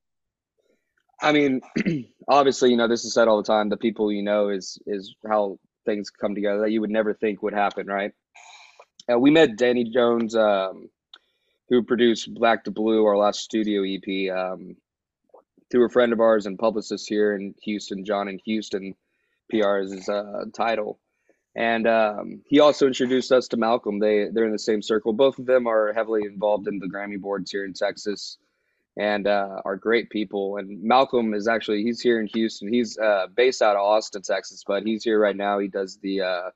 I 1.22 1.32
mean, 1.32 1.62
obviously, 2.28 2.72
you 2.72 2.78
know, 2.78 2.88
this 2.88 3.06
is 3.06 3.14
said 3.14 3.28
all 3.28 3.38
the 3.38 3.44
time. 3.44 3.70
The 3.70 3.78
people 3.78 4.12
you 4.12 4.24
know 4.24 4.50
is 4.50 4.80
is 4.88 5.16
how 5.28 5.60
things 5.86 6.10
come 6.10 6.34
together 6.34 6.62
that 6.62 6.72
you 6.72 6.82
would 6.82 6.90
never 6.90 7.14
think 7.14 7.44
would 7.44 7.54
happen, 7.54 7.88
right? 7.88 8.12
Uh, 9.12 9.20
we 9.20 9.32
met 9.32 9.58
Danny 9.58 9.84
Jones, 9.84 10.36
um, 10.36 10.90
who 11.70 11.84
produced 11.84 12.40
Back 12.40 12.64
to 12.64 12.72
Blue, 12.72 13.06
our 13.06 13.18
last 13.18 13.42
studio 13.42 13.84
EP, 13.84 14.32
um, 14.36 14.76
through 15.74 15.88
a 15.88 15.90
friend 15.90 16.14
of 16.14 16.22
ours 16.22 16.46
and 16.46 16.58
publicist 16.58 17.10
here 17.10 17.36
in 17.36 17.54
Houston, 17.64 18.06
John 18.06 18.30
in 18.30 18.40
Houston. 18.46 18.96
PR 19.50 19.80
is 19.80 19.92
his 19.92 20.08
uh, 20.08 20.46
title 20.54 21.00
and 21.56 21.88
um, 21.88 22.42
he 22.48 22.60
also 22.60 22.88
introduced 22.88 23.32
us 23.32 23.48
to 23.50 23.58
Malcolm. 23.58 24.00
They 24.00 24.28
they're 24.32 24.46
in 24.46 24.52
the 24.52 24.60
same 24.60 24.82
circle. 24.82 25.14
Both 25.14 25.38
of 25.38 25.46
them 25.46 25.68
are 25.68 25.94
heavily 25.94 26.22
involved 26.26 26.68
in 26.68 26.80
the 26.80 26.88
Grammy 26.88 27.20
boards 27.20 27.52
here 27.52 27.66
in 27.66 27.74
Texas, 27.74 28.38
and 28.98 29.28
uh, 29.28 29.62
are 29.64 29.76
great 29.76 30.10
people. 30.10 30.58
And 30.58 30.82
Malcolm 30.82 31.34
is 31.34 31.48
actually 31.48 31.84
he's 31.84 32.02
here 32.02 32.20
in 32.20 32.28
Houston. 32.28 32.74
He's 32.74 32.98
uh, 32.98 33.28
based 33.36 33.62
out 33.62 33.76
of 33.76 33.84
Austin, 33.84 34.24
Texas, 34.24 34.64
but 34.66 34.84
he's 34.84 35.04
here 35.04 35.20
right 35.20 35.36
now. 35.36 35.60
He 35.60 35.68
does 35.68 36.00
the 36.02 36.22
uh, 36.22 36.50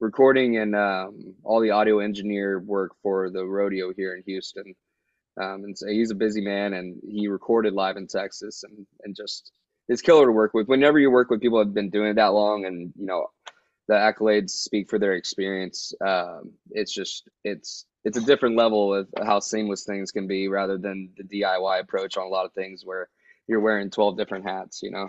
recording 0.00 0.56
and 0.56 0.74
um, 0.74 1.34
all 1.44 1.60
the 1.60 1.72
audio 1.72 1.98
engineer 1.98 2.60
work 2.60 2.92
for 3.02 3.28
the 3.28 3.44
rodeo 3.44 3.92
here 3.92 4.14
in 4.14 4.22
Houston. 4.22 4.74
Um, 5.40 5.64
and 5.64 5.78
so 5.78 5.86
he's 5.88 6.10
a 6.10 6.16
busy 6.16 6.40
man, 6.40 6.74
and 6.74 7.00
he 7.08 7.28
recorded 7.28 7.74
live 7.74 7.96
in 7.96 8.06
Texas, 8.06 8.62
and 8.64 8.86
and 9.04 9.16
just 9.16 9.52
it's 9.88 10.02
killer 10.02 10.26
to 10.26 10.32
work 10.32 10.52
with. 10.54 10.68
Whenever 10.68 10.98
you 10.98 11.10
work 11.10 11.30
with 11.30 11.40
people 11.40 11.58
that 11.58 11.66
have 11.66 11.74
been 11.74 11.90
doing 11.90 12.08
it 12.08 12.16
that 12.16 12.32
long, 12.32 12.66
and 12.66 12.92
you 12.98 13.06
know 13.06 13.26
the 13.88 13.94
accolades 13.94 14.50
speak 14.50 14.88
for 14.88 14.98
their 14.98 15.14
experience. 15.14 15.92
Um, 16.06 16.52
it's 16.70 16.92
just 16.92 17.28
it's 17.44 17.86
it's 18.04 18.16
a 18.16 18.24
different 18.24 18.56
level 18.56 18.94
of 18.94 19.08
how 19.22 19.40
seamless 19.40 19.84
things 19.84 20.12
can 20.12 20.26
be 20.26 20.48
rather 20.48 20.78
than 20.78 21.10
the 21.16 21.24
DIY 21.24 21.80
approach 21.80 22.16
on 22.16 22.24
a 22.24 22.28
lot 22.28 22.46
of 22.46 22.52
things 22.52 22.82
where 22.84 23.08
you're 23.46 23.60
wearing 23.60 23.90
12 23.90 24.16
different 24.16 24.46
hats, 24.46 24.80
you 24.82 24.90
know. 24.90 25.08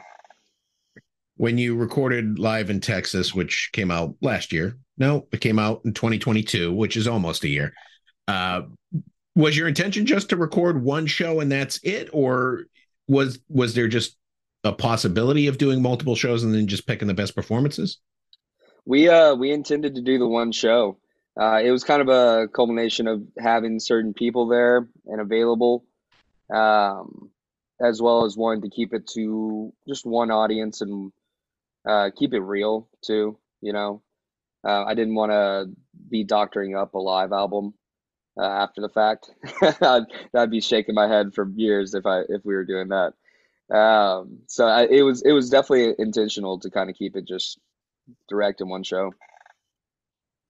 When 1.37 1.57
you 1.57 1.75
recorded 1.75 2.39
live 2.39 2.69
in 2.69 2.81
Texas, 2.81 3.33
which 3.33 3.69
came 3.71 3.91
out 3.91 4.15
last 4.21 4.51
year, 4.51 4.77
no, 4.97 5.27
it 5.31 5.41
came 5.41 5.59
out 5.59 5.81
in 5.85 5.93
2022, 5.93 6.73
which 6.73 6.97
is 6.97 7.07
almost 7.07 7.43
a 7.43 7.49
year. 7.49 7.73
Uh, 8.27 8.63
was 9.35 9.57
your 9.57 9.67
intention 9.67 10.05
just 10.05 10.29
to 10.29 10.37
record 10.37 10.83
one 10.83 11.07
show 11.07 11.39
and 11.39 11.51
that's 11.51 11.79
it, 11.83 12.09
or 12.13 12.65
was 13.07 13.39
was 13.49 13.73
there 13.75 13.87
just 13.87 14.17
a 14.63 14.71
possibility 14.71 15.47
of 15.47 15.57
doing 15.57 15.81
multiple 15.81 16.15
shows 16.15 16.43
and 16.43 16.53
then 16.53 16.67
just 16.67 16.87
picking 16.87 17.07
the 17.07 17.13
best 17.13 17.35
performances? 17.35 17.99
We 18.85 19.09
uh 19.09 19.35
we 19.35 19.51
intended 19.51 19.95
to 19.95 20.01
do 20.01 20.17
the 20.17 20.27
one 20.27 20.51
show. 20.51 20.97
Uh, 21.39 21.61
it 21.63 21.71
was 21.71 21.85
kind 21.85 22.01
of 22.01 22.09
a 22.09 22.49
culmination 22.49 23.07
of 23.07 23.23
having 23.39 23.79
certain 23.79 24.13
people 24.13 24.47
there 24.47 24.87
and 25.05 25.21
available, 25.21 25.85
um, 26.53 27.29
as 27.81 28.01
well 28.01 28.25
as 28.25 28.35
wanting 28.35 28.61
to 28.63 28.69
keep 28.69 28.93
it 28.93 29.07
to 29.07 29.71
just 29.87 30.05
one 30.05 30.29
audience 30.29 30.81
and 30.81 31.13
uh, 31.87 32.09
keep 32.17 32.33
it 32.33 32.41
real 32.41 32.89
too. 33.01 33.37
You 33.61 33.71
know, 33.71 34.01
uh, 34.67 34.83
I 34.83 34.93
didn't 34.93 35.15
want 35.15 35.31
to 35.31 35.69
be 36.09 36.25
doctoring 36.25 36.75
up 36.75 36.95
a 36.95 36.99
live 36.99 37.31
album 37.31 37.73
uh, 38.39 38.45
after 38.45 38.81
the 38.81 38.89
fact. 38.89 39.31
I'd, 39.81 40.03
I'd, 40.35 40.51
be 40.51 40.61
shaking 40.61 40.95
my 40.95 41.07
head 41.07 41.33
for 41.33 41.49
years 41.55 41.93
if 41.93 42.05
I 42.05 42.21
if 42.29 42.43
we 42.43 42.53
were 42.53 42.65
doing 42.65 42.89
that. 42.89 43.13
Um, 43.75 44.39
so 44.47 44.67
I, 44.67 44.85
it 44.87 45.01
was 45.01 45.21
it 45.23 45.31
was 45.31 45.49
definitely 45.49 45.95
intentional 45.97 46.59
to 46.59 46.69
kind 46.69 46.89
of 46.89 46.95
keep 46.95 47.15
it 47.15 47.27
just 47.27 47.59
direct 48.27 48.61
in 48.61 48.69
one 48.69 48.83
show. 48.83 49.11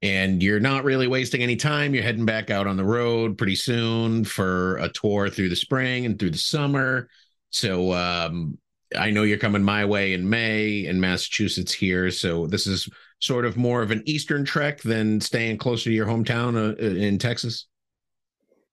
And 0.03 0.41
you're 0.41 0.59
not 0.59 0.83
really 0.83 1.07
wasting 1.07 1.43
any 1.43 1.55
time. 1.55 1.93
You're 1.93 2.03
heading 2.03 2.25
back 2.25 2.49
out 2.49 2.65
on 2.65 2.75
the 2.75 2.83
road 2.83 3.37
pretty 3.37 3.55
soon 3.55 4.23
for 4.25 4.77
a 4.77 4.89
tour 4.89 5.29
through 5.29 5.49
the 5.49 5.55
spring 5.55 6.07
and 6.07 6.17
through 6.17 6.31
the 6.31 6.39
summer. 6.39 7.07
So 7.51 7.93
um, 7.93 8.57
I 8.97 9.11
know 9.11 9.21
you're 9.21 9.37
coming 9.37 9.63
my 9.63 9.85
way 9.85 10.13
in 10.13 10.27
May 10.27 10.85
in 10.85 10.99
Massachusetts 10.99 11.71
here. 11.71 12.09
So 12.09 12.47
this 12.47 12.65
is 12.65 12.89
sort 13.19 13.45
of 13.45 13.57
more 13.57 13.83
of 13.83 13.91
an 13.91 14.01
Eastern 14.07 14.43
trek 14.43 14.81
than 14.81 15.21
staying 15.21 15.57
closer 15.57 15.91
to 15.91 15.95
your 15.95 16.07
hometown 16.07 16.57
uh, 16.57 16.75
in 16.83 17.19
Texas. 17.19 17.67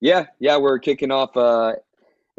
Yeah, 0.01 0.27
yeah, 0.39 0.57
we're 0.59 0.79
kicking 0.79 1.11
off 1.11 1.37
uh, 1.37 1.73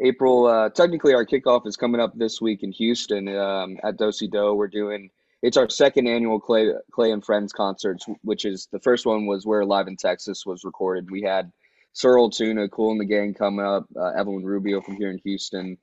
April. 0.00 0.46
Uh, 0.46 0.70
technically, 0.70 1.14
our 1.14 1.26
kickoff 1.26 1.66
is 1.66 1.76
coming 1.76 2.00
up 2.00 2.16
this 2.16 2.40
week 2.40 2.62
in 2.62 2.72
Houston 2.72 3.28
um, 3.36 3.78
at 3.82 3.98
Dosey 3.98 4.30
Doe. 4.30 4.54
We're 4.54 4.68
doing 4.68 5.10
it's 5.42 5.56
our 5.56 5.68
second 5.68 6.06
annual 6.06 6.40
Clay 6.40 6.72
Clay 6.90 7.12
and 7.12 7.24
Friends 7.24 7.52
concerts, 7.52 8.06
which 8.22 8.44
is 8.44 8.68
the 8.72 8.80
first 8.80 9.06
one 9.06 9.26
was 9.26 9.46
where 9.46 9.64
Live 9.64 9.88
in 9.88 9.96
Texas 9.96 10.46
was 10.46 10.64
recorded. 10.64 11.10
We 11.10 11.22
had 11.22 11.52
Searle 11.92 12.30
Tuna, 12.30 12.68
Cool 12.68 12.92
and 12.92 13.00
the 13.00 13.04
Gang 13.04 13.34
coming 13.34 13.64
up, 13.64 13.86
uh, 13.96 14.12
Evelyn 14.18 14.44
Rubio 14.44 14.80
from 14.80 14.96
here 14.96 15.10
in 15.10 15.18
Houston. 15.18 15.76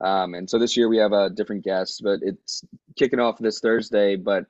Um, 0.00 0.34
and 0.34 0.48
so 0.48 0.58
this 0.58 0.76
year 0.76 0.88
we 0.88 0.98
have 0.98 1.12
a 1.12 1.30
different 1.30 1.64
guest, 1.64 2.02
but 2.02 2.20
it's 2.22 2.64
kicking 2.96 3.20
off 3.20 3.38
this 3.38 3.60
Thursday. 3.60 4.16
But 4.16 4.46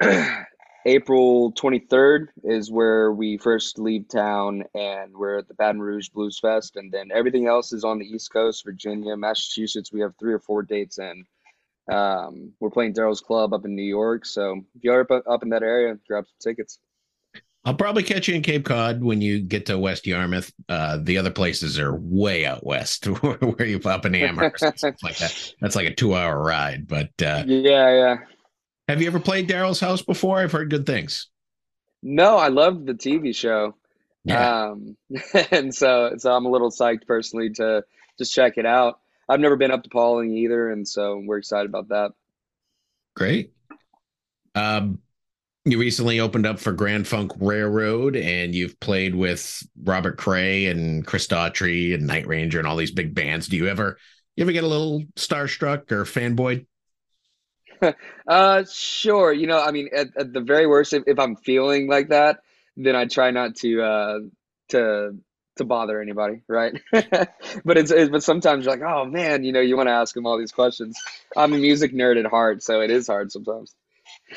April 0.86 1.52
23rd 1.52 2.28
is 2.44 2.70
where 2.70 3.12
we 3.12 3.36
first 3.36 3.78
leave 3.78 4.08
town, 4.08 4.64
and 4.74 5.16
we're 5.16 5.38
at 5.38 5.48
the 5.48 5.54
Baton 5.54 5.80
Rouge 5.80 6.08
Blues 6.08 6.38
Fest, 6.38 6.76
and 6.76 6.92
then 6.92 7.10
everything 7.12 7.46
else 7.46 7.72
is 7.72 7.84
on 7.84 7.98
the 7.98 8.06
East 8.06 8.32
Coast, 8.32 8.64
Virginia, 8.64 9.16
Massachusetts. 9.16 9.92
We 9.92 10.00
have 10.00 10.14
three 10.18 10.32
or 10.32 10.38
four 10.38 10.62
dates 10.62 10.98
in. 10.98 11.24
Um, 11.90 12.52
we're 12.60 12.70
playing 12.70 12.94
Daryl's 12.94 13.20
Club 13.20 13.52
up 13.52 13.64
in 13.64 13.74
New 13.74 13.82
York, 13.82 14.24
so 14.24 14.60
if 14.74 14.84
you're 14.84 15.00
up, 15.00 15.24
up 15.28 15.42
in 15.42 15.48
that 15.50 15.62
area, 15.62 15.98
grab 16.06 16.24
some 16.26 16.52
tickets. 16.52 16.78
I'll 17.64 17.74
probably 17.74 18.02
catch 18.02 18.28
you 18.28 18.34
in 18.34 18.42
Cape 18.42 18.64
Cod 18.64 19.02
when 19.02 19.20
you 19.20 19.40
get 19.40 19.66
to 19.66 19.78
West 19.78 20.06
Yarmouth. 20.06 20.52
Uh, 20.68 20.98
the 21.02 21.18
other 21.18 21.30
places 21.30 21.78
are 21.78 21.94
way 21.94 22.46
out 22.46 22.64
west, 22.64 23.04
where 23.22 23.66
you're 23.66 23.86
up 23.86 24.06
in 24.06 24.14
Amherst 24.14 24.62
like 25.02 25.18
that. 25.18 25.54
That's 25.60 25.76
like 25.76 25.86
a 25.86 25.94
two-hour 25.94 26.40
ride. 26.40 26.86
But 26.86 27.10
uh, 27.20 27.44
yeah, 27.46 27.90
yeah. 27.94 28.16
Have 28.88 29.02
you 29.02 29.06
ever 29.06 29.20
played 29.20 29.48
Daryl's 29.48 29.80
house 29.80 30.00
before? 30.00 30.38
I've 30.38 30.52
heard 30.52 30.70
good 30.70 30.86
things. 30.86 31.28
No, 32.02 32.36
I 32.36 32.48
love 32.48 32.86
the 32.86 32.94
TV 32.94 33.36
show. 33.36 33.74
Yeah. 34.24 34.70
Um, 34.70 34.96
and 35.50 35.74
so 35.74 36.14
so 36.16 36.32
I'm 36.32 36.46
a 36.46 36.50
little 36.50 36.70
psyched 36.70 37.06
personally 37.06 37.50
to 37.54 37.84
just 38.18 38.34
check 38.34 38.54
it 38.56 38.66
out. 38.66 38.98
I've 39.28 39.40
never 39.40 39.56
been 39.56 39.70
up 39.70 39.82
to 39.82 39.90
Pawling 39.90 40.34
either, 40.34 40.70
and 40.70 40.88
so 40.88 41.22
we're 41.24 41.38
excited 41.38 41.68
about 41.68 41.88
that. 41.88 42.12
Great. 43.14 43.52
Um, 44.54 45.00
you 45.66 45.78
recently 45.78 46.18
opened 46.18 46.46
up 46.46 46.58
for 46.58 46.72
Grand 46.72 47.06
Funk 47.06 47.32
Railroad, 47.38 48.16
and 48.16 48.54
you've 48.54 48.80
played 48.80 49.14
with 49.14 49.62
Robert 49.82 50.16
Cray 50.16 50.66
and 50.66 51.06
Chris 51.06 51.26
Daughtry 51.26 51.92
and 51.92 52.06
Night 52.06 52.26
Ranger 52.26 52.58
and 52.58 52.66
all 52.66 52.76
these 52.76 52.90
big 52.90 53.14
bands. 53.14 53.48
Do 53.48 53.56
you 53.56 53.68
ever 53.68 53.98
you 54.36 54.44
ever 54.44 54.52
get 54.52 54.64
a 54.64 54.68
little 54.68 55.02
starstruck 55.16 55.92
or 55.92 56.04
fanboy? 56.04 56.64
uh, 58.28 58.64
sure. 58.70 59.32
You 59.32 59.46
know, 59.46 59.60
I 59.60 59.70
mean, 59.70 59.88
at, 59.94 60.08
at 60.16 60.32
the 60.32 60.40
very 60.40 60.66
worst, 60.66 60.92
if, 60.92 61.04
if 61.06 61.18
I'm 61.18 61.36
feeling 61.36 61.88
like 61.88 62.08
that, 62.08 62.40
then 62.76 62.96
I 62.96 63.06
try 63.06 63.30
not 63.30 63.56
to 63.56 63.82
uh, 63.82 64.18
to 64.70 65.16
to 65.56 65.64
bother 65.64 66.00
anybody, 66.00 66.42
right? 66.48 66.80
but 66.92 67.76
it's, 67.76 67.90
it's 67.90 68.10
but 68.10 68.22
sometimes 68.22 68.64
you're 68.64 68.76
like, 68.76 68.88
oh 68.88 69.04
man, 69.04 69.44
you 69.44 69.52
know, 69.52 69.60
you 69.60 69.76
want 69.76 69.88
to 69.88 69.92
ask 69.92 70.14
them 70.14 70.26
all 70.26 70.38
these 70.38 70.52
questions. 70.52 70.96
I'm 71.36 71.52
a 71.52 71.58
music 71.58 71.92
nerd 71.92 72.18
at 72.18 72.30
heart, 72.30 72.62
so 72.62 72.80
it 72.80 72.90
is 72.90 73.06
hard 73.06 73.32
sometimes. 73.32 73.74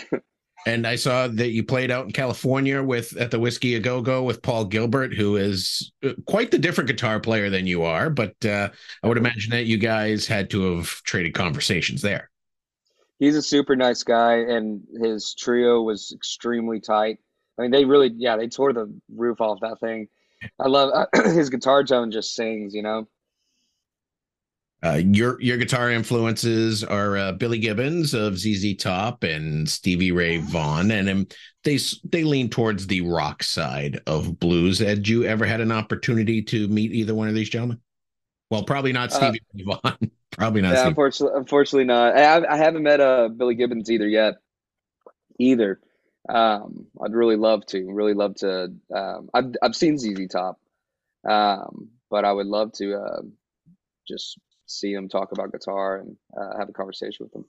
and 0.65 0.88
I 0.88 0.95
saw 0.95 1.27
that 1.27 1.50
you 1.50 1.63
played 1.63 1.91
out 1.91 2.05
in 2.05 2.12
California 2.12 2.81
with 2.81 3.15
at 3.17 3.29
the 3.29 3.39
Whisky 3.39 3.75
a 3.75 3.79
Go 3.79 4.01
Go 4.01 4.24
with 4.24 4.41
Paul 4.41 4.65
Gilbert, 4.65 5.13
who 5.13 5.38
is 5.38 5.91
uh, 6.03 6.13
quite 6.25 6.50
the 6.50 6.57
different 6.57 6.89
guitar 6.89 7.19
player 7.19 7.51
than 7.51 7.67
you 7.67 7.83
are. 7.83 8.10
But 8.10 8.43
uh, 8.43 8.69
I 9.03 9.07
would 9.07 9.17
imagine 9.17 9.51
that 9.51 9.65
you 9.65 9.77
guys 9.77 10.25
had 10.25 10.50
to 10.51 10.77
have 10.77 10.88
traded 11.03 11.36
conversations 11.36 12.01
there 12.01 12.31
he's 13.22 13.38
a 13.38 13.42
super 13.42 13.78
nice 13.78 14.04
guy, 14.04 14.40
and 14.40 14.82
his 15.01 15.34
trio 15.34 15.82
was 15.82 16.12
extremely 16.13 16.82
tight. 16.82 17.20
I 17.58 17.62
mean, 17.62 17.72
they 17.72 17.86
really, 17.86 18.12
yeah, 18.18 18.36
they 18.36 18.50
tore 18.50 18.74
the 18.74 18.94
roof 19.16 19.40
off 19.40 19.60
that 19.62 19.80
thing. 19.80 20.08
I 20.60 20.68
love 20.68 21.08
his 21.16 21.50
guitar 21.50 21.86
tone; 21.86 22.12
just 22.12 22.36
sings, 22.36 22.74
you 22.74 22.82
know. 22.82 23.08
Uh, 24.84 25.00
your 25.06 25.40
your 25.40 25.58
guitar 25.58 25.92
influences 25.92 26.84
are 26.84 27.16
uh, 27.16 27.32
Billy 27.34 27.60
Gibbons 27.60 28.16
of 28.16 28.40
ZZ 28.40 28.75
Top 28.78 29.24
and 29.24 29.70
Stevie 29.70 30.12
Ray 30.12 30.38
Vaughan, 30.38 30.90
and 30.90 31.08
um, 31.08 31.28
they 31.63 31.78
they 32.04 32.24
lean 32.24 32.50
towards 32.50 32.88
the 32.88 33.01
rock 33.01 33.44
side 33.44 34.01
of 34.08 34.40
blues. 34.40 34.80
Had 34.80 35.08
you 35.08 35.24
ever 35.25 35.46
had 35.46 35.62
an 35.62 35.72
opportunity 35.72 36.42
to 36.42 36.68
meet 36.68 36.92
either 36.94 37.13
one 37.13 37.28
of 37.28 37.36
these 37.36 37.50
gentlemen? 37.50 37.80
Well, 38.50 38.63
probably 38.63 38.92
not 38.92 39.12
uh, 39.12 39.16
Stevie 39.16 39.42
uh, 39.54 39.58
Ray 39.58 39.63
Vaughan. 39.63 40.12
Probably 40.31 40.61
not. 40.61 40.73
Yeah, 40.73 40.88
unfortunately, 40.88 41.38
unfortunately 41.39 41.85
not. 41.85 42.17
I, 42.17 42.53
I 42.53 42.57
haven't 42.57 42.83
met 42.83 43.01
uh, 43.01 43.29
Billy 43.29 43.55
Gibbons 43.55 43.91
either 43.91 44.07
yet. 44.07 44.35
Either. 45.39 45.79
Um, 46.29 46.88
I'd 47.03 47.13
really 47.13 47.35
love 47.35 47.65
to. 47.67 47.91
Really 47.91 48.13
love 48.13 48.35
to. 48.35 48.73
Um, 48.95 49.29
I've 49.33 49.55
I've 49.61 49.75
seen 49.75 49.97
ZZ 49.97 50.27
Top, 50.31 50.59
um, 51.27 51.89
but 52.09 52.25
I 52.25 52.31
would 52.31 52.47
love 52.47 52.71
to 52.73 52.95
uh, 52.95 53.21
just 54.07 54.39
see 54.67 54.93
him 54.93 55.09
talk 55.09 55.31
about 55.31 55.51
guitar 55.51 55.97
and 55.97 56.15
uh, 56.39 56.57
have 56.57 56.69
a 56.69 56.73
conversation 56.73 57.25
with 57.25 57.35
him. 57.35 57.45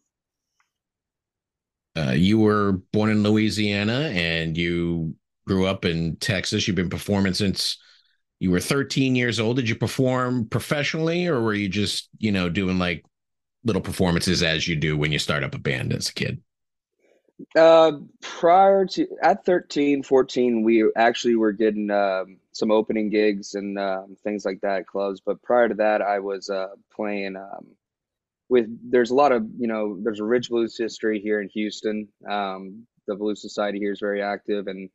Uh, 1.95 2.13
you 2.13 2.39
were 2.39 2.73
born 2.93 3.11
in 3.11 3.23
Louisiana 3.23 4.11
and 4.15 4.57
you 4.57 5.15
grew 5.47 5.67
up 5.67 5.85
in 5.85 6.17
Texas. 6.17 6.67
You've 6.67 6.77
been 6.77 6.89
performing 6.89 7.35
since 7.35 7.79
you 8.43 8.51
were 8.51 8.59
13 8.59 9.15
years 9.15 9.39
old. 9.39 9.55
Did 9.55 9.69
you 9.69 9.77
perform 9.77 10.47
professionally 10.47 11.29
or 11.29 11.41
were 11.41 11.55
you 11.55 11.69
just 11.69 12.09
you 12.19 12.33
know 12.33 12.49
doing 12.49 12.77
like 12.77 13.05
little 13.63 13.81
performances 13.81 14.43
as 14.43 14.67
you 14.67 14.75
do 14.75 14.99
when 14.99 15.13
you 15.13 15.21
start 15.21 15.45
up 15.45 15.55
a 15.55 15.59
band 15.59 15.93
as 15.93 16.09
a 16.09 16.13
kid? 16.13 16.43
Uh, 17.55 17.93
prior 18.21 18.85
to 18.85 19.07
at 19.23 19.45
13 19.45 20.03
14 20.03 20.65
we 20.65 20.85
actually 20.97 21.37
were 21.37 21.53
getting 21.53 21.89
um, 21.93 22.37
some 22.51 22.73
opening 22.73 23.11
gigs 23.11 23.55
and 23.55 23.79
um, 23.79 24.17
things 24.25 24.45
like 24.45 24.61
that 24.63 24.81
at 24.81 24.87
clubs. 24.89 25.21
But 25.25 25.41
prior 25.43 25.69
to 25.69 25.75
that 25.77 26.03
i 26.03 26.19
was 26.19 26.51
uh, 26.51 26.75
playing 26.93 27.37
um, 27.37 27.69
with 28.49 28.67
there's 28.91 29.13
a 29.13 29.15
lot 29.15 29.31
of 29.31 29.47
you 29.57 29.69
know 29.69 29.97
there's 30.03 30.21
a 30.21 30.25
rich 30.25 30.51
blues 30.51 30.77
history 30.77 31.21
here 31.21 31.41
in 31.41 31.49
houston. 31.49 32.09
Um, 32.29 32.89
the 33.07 33.15
blues 33.15 33.41
society 33.41 33.79
here 33.79 33.93
is 33.93 34.01
very 34.01 34.21
active 34.21 34.67
and 34.67 34.91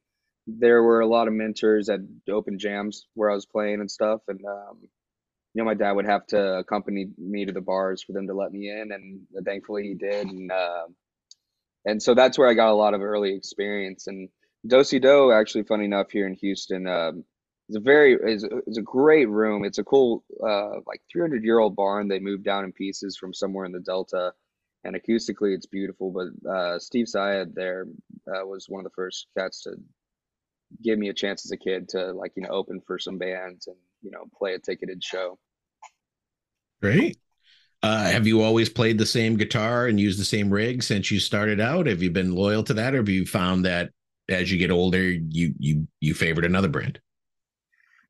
there 0.48 0.82
were 0.82 1.02
a 1.02 1.08
lot 1.08 1.28
of 1.28 1.34
mentors 1.34 1.90
at 1.90 2.00
open 2.30 2.58
jams 2.58 3.06
where 3.14 3.30
I 3.30 3.36
was 3.36 3.46
playing 3.46 3.82
and 3.82 3.92
stuff. 3.92 4.22
And, 4.28 4.40
um, 4.46 4.80
you 4.82 5.62
know, 5.62 5.66
my 5.66 5.74
dad 5.74 5.92
would 5.92 6.06
have 6.06 6.26
to 6.28 6.60
accompany 6.60 7.08
me 7.18 7.46
to 7.46 7.52
the 7.52 7.62
bars 7.62 8.02
for 8.02 8.14
them 8.14 8.28
to 8.28 8.34
let 8.34 8.52
me 8.52 8.70
in. 8.70 8.92
And 8.92 9.46
thankfully 9.46 9.84
he 9.84 9.94
did. 9.94 10.28
And, 10.28 10.52
uh, 10.52 10.86
and 11.86 12.02
so 12.02 12.14
that's 12.14 12.38
where 12.38 12.48
I 12.48 12.54
got 12.54 12.72
a 12.72 12.76
lot 12.76 12.94
of 12.94 13.02
early 13.02 13.36
experience. 13.36 14.08
And 14.08 14.30
Dosey 14.66 15.00
Doe, 15.00 15.32
actually, 15.32 15.64
funny 15.64 15.86
enough, 15.86 16.12
here 16.12 16.28
in 16.28 16.34
Houston, 16.36 16.88
um, 16.88 17.24
is 17.70 17.76
a 17.76 17.80
very 17.80 18.14
is, 18.14 18.46
is 18.66 18.78
a 18.78 18.82
great 18.82 19.30
room. 19.30 19.66
It's 19.66 19.78
a 19.78 19.84
cool 19.84 20.24
uh, 20.42 20.80
like 20.86 21.02
300 21.12 21.44
year 21.44 21.60
old 21.60 21.76
barn. 21.76 22.08
They 22.08 22.20
moved 22.20 22.44
down 22.44 22.64
in 22.64 22.72
pieces 22.72 23.18
from 23.18 23.34
somewhere 23.34 23.66
in 23.66 23.72
the 23.72 23.80
Delta, 23.80 24.34
and 24.84 24.96
acoustically 24.96 25.54
it's 25.54 25.66
beautiful. 25.66 26.12
But 26.12 26.50
uh, 26.50 26.80
Steve 26.80 27.08
Syed 27.08 27.54
there 27.56 27.88
uh, 28.28 28.46
was 28.46 28.68
one 28.68 28.80
of 28.80 28.92
the 28.92 28.96
first 28.96 29.28
cats 29.38 29.64
to 29.64 29.76
give 30.84 31.00
me 31.00 31.10
a 31.10 31.14
chance 31.14 31.46
as 31.46 31.52
a 31.52 31.58
kid 31.58 31.90
to 31.90 32.12
like 32.14 32.34
you 32.36 32.44
know 32.44 32.50
open 32.50 32.82
for 32.86 33.00
some 33.00 33.18
bands 33.18 33.68
and 33.68 33.78
you 34.02 34.12
know 34.12 34.26
play 34.38 34.54
a 34.54 34.60
ticketed 34.60 35.04
show. 35.04 35.38
Great. 36.82 37.18
Uh, 37.84 38.10
have 38.10 38.26
you 38.26 38.42
always 38.42 38.70
played 38.70 38.98
the 38.98 39.06
same 39.06 39.38
guitar 39.38 39.86
and 39.86 40.00
used 40.00 40.20
the 40.20 40.26
same 40.26 40.50
rig 40.50 40.82
since 40.82 41.12
you 41.12 41.20
started 41.20 41.60
out? 41.60 41.86
Have 41.86 42.02
you 42.02 42.10
been 42.10 42.34
loyal 42.34 42.64
to 42.64 42.74
that 42.74 42.94
or 42.94 42.98
have 42.98 43.10
you 43.10 43.26
found 43.26 43.66
that 43.66 43.92
as 44.30 44.52
you 44.52 44.58
get 44.58 44.72
older 44.72 45.02
you 45.02 45.54
you 45.60 45.88
you 46.00 46.14
favored 46.14 46.46
another 46.46 46.68
brand? 46.68 47.00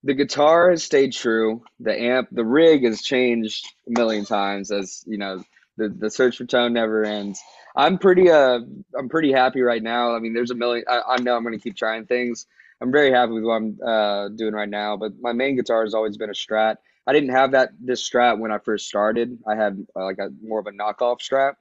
The 0.03 0.13
guitar 0.13 0.69
has 0.69 0.83
stayed 0.83 1.11
true. 1.11 1.63
The 1.79 1.99
amp 1.99 2.29
the 2.31 2.45
rig 2.45 2.85
has 2.85 3.01
changed 3.01 3.65
a 3.87 3.99
million 3.99 4.25
times 4.25 4.71
as 4.71 5.03
you 5.05 5.17
know 5.17 5.43
the, 5.77 5.89
the 5.89 6.09
search 6.09 6.37
for 6.37 6.45
tone 6.45 6.73
never 6.73 7.03
ends 7.03 7.41
I'm 7.77 7.99
pretty 7.99 8.29
uh 8.31 8.59
I'm 8.97 9.07
pretty 9.07 9.31
happy 9.31 9.61
right 9.61 9.81
now. 9.81 10.15
I 10.15 10.19
mean, 10.19 10.33
there's 10.33 10.49
a 10.49 10.55
million. 10.55 10.83
I, 10.89 11.01
I 11.09 11.17
know 11.21 11.35
I'm 11.37 11.43
going 11.43 11.57
to 11.57 11.61
keep 11.61 11.77
trying 11.77 12.07
things. 12.07 12.47
I'm 12.81 12.91
very 12.91 13.11
happy 13.11 13.33
with 13.33 13.43
what 13.43 13.53
I'm 13.53 13.79
uh, 13.85 14.29
doing 14.29 14.53
right 14.53 14.67
now. 14.69 14.97
But 14.97 15.13
my 15.21 15.31
main 15.31 15.55
guitar 15.55 15.83
has 15.83 15.93
always 15.93 16.17
been 16.17 16.31
a 16.31 16.33
Strat. 16.33 16.77
I 17.05 17.13
didn't 17.13 17.29
have 17.29 17.51
that 17.51 17.69
this 17.79 18.07
Strat 18.07 18.39
when 18.39 18.51
I 18.51 18.57
first 18.57 18.87
started. 18.87 19.37
I 19.47 19.55
had 19.55 19.85
uh, 19.95 20.03
like 20.03 20.17
a 20.17 20.29
more 20.41 20.59
of 20.59 20.65
a 20.65 20.71
knockoff 20.71 21.19
Strat, 21.21 21.53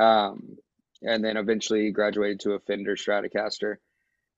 um, 0.00 0.56
and 1.02 1.24
then 1.24 1.36
eventually 1.36 1.90
graduated 1.90 2.38
to 2.40 2.52
a 2.52 2.60
Fender 2.60 2.94
Stratocaster. 2.94 3.76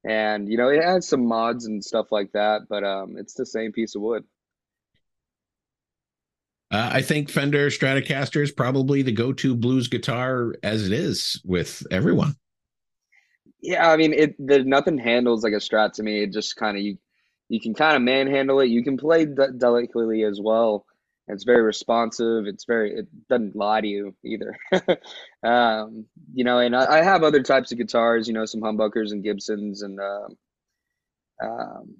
And 0.06 0.48
you 0.48 0.56
know, 0.56 0.68
it 0.68 0.82
has 0.82 1.06
some 1.06 1.26
mods 1.26 1.66
and 1.66 1.84
stuff 1.84 2.12
like 2.12 2.32
that, 2.32 2.62
but 2.68 2.82
um, 2.82 3.16
it's 3.18 3.34
the 3.34 3.46
same 3.46 3.72
piece 3.72 3.94
of 3.94 4.00
wood. 4.00 4.24
Uh, 6.74 6.90
I 6.92 7.02
think 7.02 7.30
Fender 7.30 7.70
Stratocaster 7.70 8.42
is 8.42 8.50
probably 8.50 9.02
the 9.02 9.12
go-to 9.12 9.54
blues 9.54 9.86
guitar 9.86 10.56
as 10.64 10.84
it 10.84 10.92
is 10.92 11.40
with 11.44 11.86
everyone. 11.92 12.34
Yeah, 13.60 13.88
I 13.88 13.96
mean, 13.96 14.12
it 14.12 14.34
there's 14.40 14.66
nothing 14.66 14.98
handles 14.98 15.44
like 15.44 15.52
a 15.52 15.58
Strat 15.58 15.92
to 15.92 16.02
me. 16.02 16.24
It 16.24 16.32
just 16.32 16.56
kind 16.56 16.76
of 16.76 16.82
you 16.82 16.98
you 17.48 17.60
can 17.60 17.74
kind 17.74 17.94
of 17.94 18.02
manhandle 18.02 18.58
it. 18.58 18.70
You 18.70 18.82
can 18.82 18.96
play 18.96 19.24
de- 19.24 19.52
delicately 19.52 20.24
as 20.24 20.40
well. 20.42 20.84
It's 21.28 21.44
very 21.44 21.62
responsive. 21.62 22.46
It's 22.46 22.64
very 22.64 22.92
it 22.98 23.06
doesn't 23.28 23.54
lie 23.54 23.80
to 23.80 23.86
you 23.86 24.16
either. 24.24 24.58
um, 25.44 26.06
you 26.34 26.42
know, 26.42 26.58
and 26.58 26.74
I, 26.74 26.98
I, 26.98 27.02
have 27.04 27.22
other 27.22 27.44
types 27.44 27.70
of 27.70 27.78
guitars. 27.78 28.26
You 28.26 28.34
know, 28.34 28.46
some 28.46 28.62
humbuckers 28.62 29.12
and 29.12 29.22
Gibsons 29.22 29.82
and 29.82 30.00
um, 30.00 30.36
um, 31.40 31.94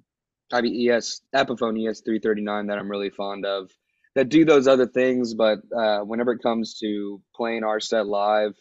I 0.51 0.57
have 0.57 0.65
ES 0.65 1.21
Epiphone 1.33 1.89
ES 1.89 2.01
three 2.01 2.19
thirty 2.19 2.41
nine 2.41 2.67
that 2.67 2.77
I'm 2.77 2.91
really 2.91 3.09
fond 3.09 3.45
of 3.45 3.71
that 4.15 4.29
do 4.29 4.45
those 4.45 4.67
other 4.67 4.87
things. 4.87 5.33
But 5.33 5.59
uh, 5.75 5.99
whenever 5.99 6.31
it 6.31 6.41
comes 6.41 6.77
to 6.79 7.21
playing 7.35 7.63
our 7.63 7.79
set 7.79 8.07
live, 8.07 8.53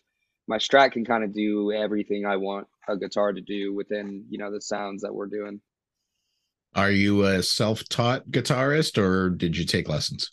my 0.46 0.58
Strat 0.58 0.92
can 0.92 1.04
kind 1.04 1.24
of 1.24 1.32
do 1.32 1.72
everything 1.72 2.26
I 2.26 2.36
want 2.36 2.66
a 2.88 2.96
guitar 2.98 3.32
to 3.32 3.40
do 3.40 3.74
within 3.74 4.26
you 4.28 4.38
know 4.38 4.52
the 4.52 4.60
sounds 4.60 5.02
that 5.02 5.14
we're 5.14 5.26
doing. 5.26 5.60
Are 6.74 6.90
you 6.90 7.24
a 7.24 7.42
self-taught 7.42 8.30
guitarist, 8.30 8.98
or 8.98 9.30
did 9.30 9.56
you 9.56 9.64
take 9.64 9.88
lessons? 9.88 10.32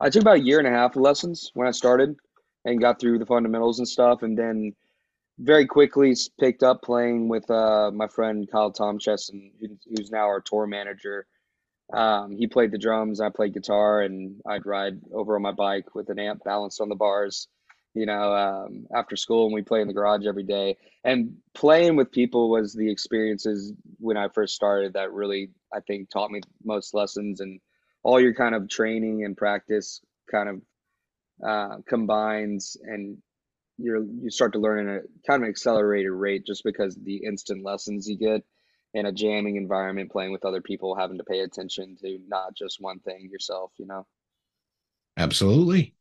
I 0.00 0.10
took 0.10 0.22
about 0.22 0.36
a 0.36 0.44
year 0.44 0.58
and 0.58 0.66
a 0.66 0.70
half 0.70 0.96
of 0.96 1.02
lessons 1.02 1.50
when 1.54 1.68
I 1.68 1.72
started, 1.72 2.16
and 2.64 2.80
got 2.80 2.98
through 2.98 3.18
the 3.18 3.26
fundamentals 3.26 3.78
and 3.78 3.86
stuff, 3.86 4.22
and 4.22 4.36
then 4.36 4.72
very 5.38 5.66
quickly 5.66 6.14
picked 6.40 6.62
up 6.62 6.82
playing 6.82 7.28
with 7.28 7.48
uh, 7.50 7.90
my 7.92 8.08
friend 8.08 8.48
Kyle 8.50 8.72
Tomchesson, 8.72 9.52
who's 9.60 10.10
now 10.10 10.24
our 10.24 10.40
tour 10.40 10.66
manager. 10.66 11.26
Um, 11.92 12.36
he 12.36 12.46
played 12.46 12.72
the 12.72 12.78
drums, 12.78 13.20
I 13.20 13.28
played 13.30 13.54
guitar, 13.54 14.02
and 14.02 14.40
I'd 14.46 14.66
ride 14.66 15.00
over 15.12 15.36
on 15.36 15.42
my 15.42 15.52
bike 15.52 15.94
with 15.94 16.08
an 16.10 16.18
amp 16.18 16.42
balanced 16.44 16.80
on 16.80 16.88
the 16.88 16.96
bars, 16.96 17.48
you 17.94 18.06
know, 18.06 18.34
um, 18.34 18.86
after 18.94 19.16
school, 19.16 19.46
and 19.46 19.54
we 19.54 19.62
play 19.62 19.80
in 19.80 19.86
the 19.86 19.94
garage 19.94 20.26
every 20.26 20.42
day. 20.42 20.76
And 21.04 21.36
playing 21.54 21.96
with 21.96 22.10
people 22.10 22.50
was 22.50 22.74
the 22.74 22.90
experiences 22.90 23.72
when 23.98 24.16
I 24.16 24.28
first 24.28 24.54
started 24.54 24.94
that 24.94 25.12
really, 25.12 25.50
I 25.72 25.80
think, 25.80 26.10
taught 26.10 26.30
me 26.30 26.40
most 26.64 26.92
lessons. 26.92 27.40
And 27.40 27.60
all 28.02 28.20
your 28.20 28.34
kind 28.34 28.54
of 28.54 28.68
training 28.68 29.24
and 29.24 29.36
practice 29.36 30.00
kind 30.30 30.48
of 30.48 30.62
uh, 31.46 31.76
combines, 31.88 32.76
and 32.82 33.18
you're 33.78 34.02
you 34.02 34.30
start 34.30 34.54
to 34.54 34.58
learn 34.58 34.88
in 34.88 34.88
a 34.88 35.00
kind 35.26 35.42
of 35.42 35.42
an 35.42 35.50
accelerated 35.50 36.10
rate 36.10 36.44
just 36.46 36.64
because 36.64 36.96
the 36.96 37.24
instant 37.24 37.64
lessons 37.64 38.08
you 38.08 38.16
get 38.16 38.42
in 38.94 39.06
a 39.06 39.12
jamming 39.12 39.56
environment, 39.56 40.10
playing 40.10 40.32
with 40.32 40.44
other 40.44 40.60
people, 40.60 40.94
having 40.94 41.18
to 41.18 41.24
pay 41.24 41.40
attention 41.40 41.96
to 42.00 42.18
not 42.28 42.54
just 42.54 42.80
one 42.80 42.98
thing 43.00 43.28
yourself, 43.30 43.72
you 43.76 43.86
know? 43.86 44.06
Absolutely. 45.16 45.94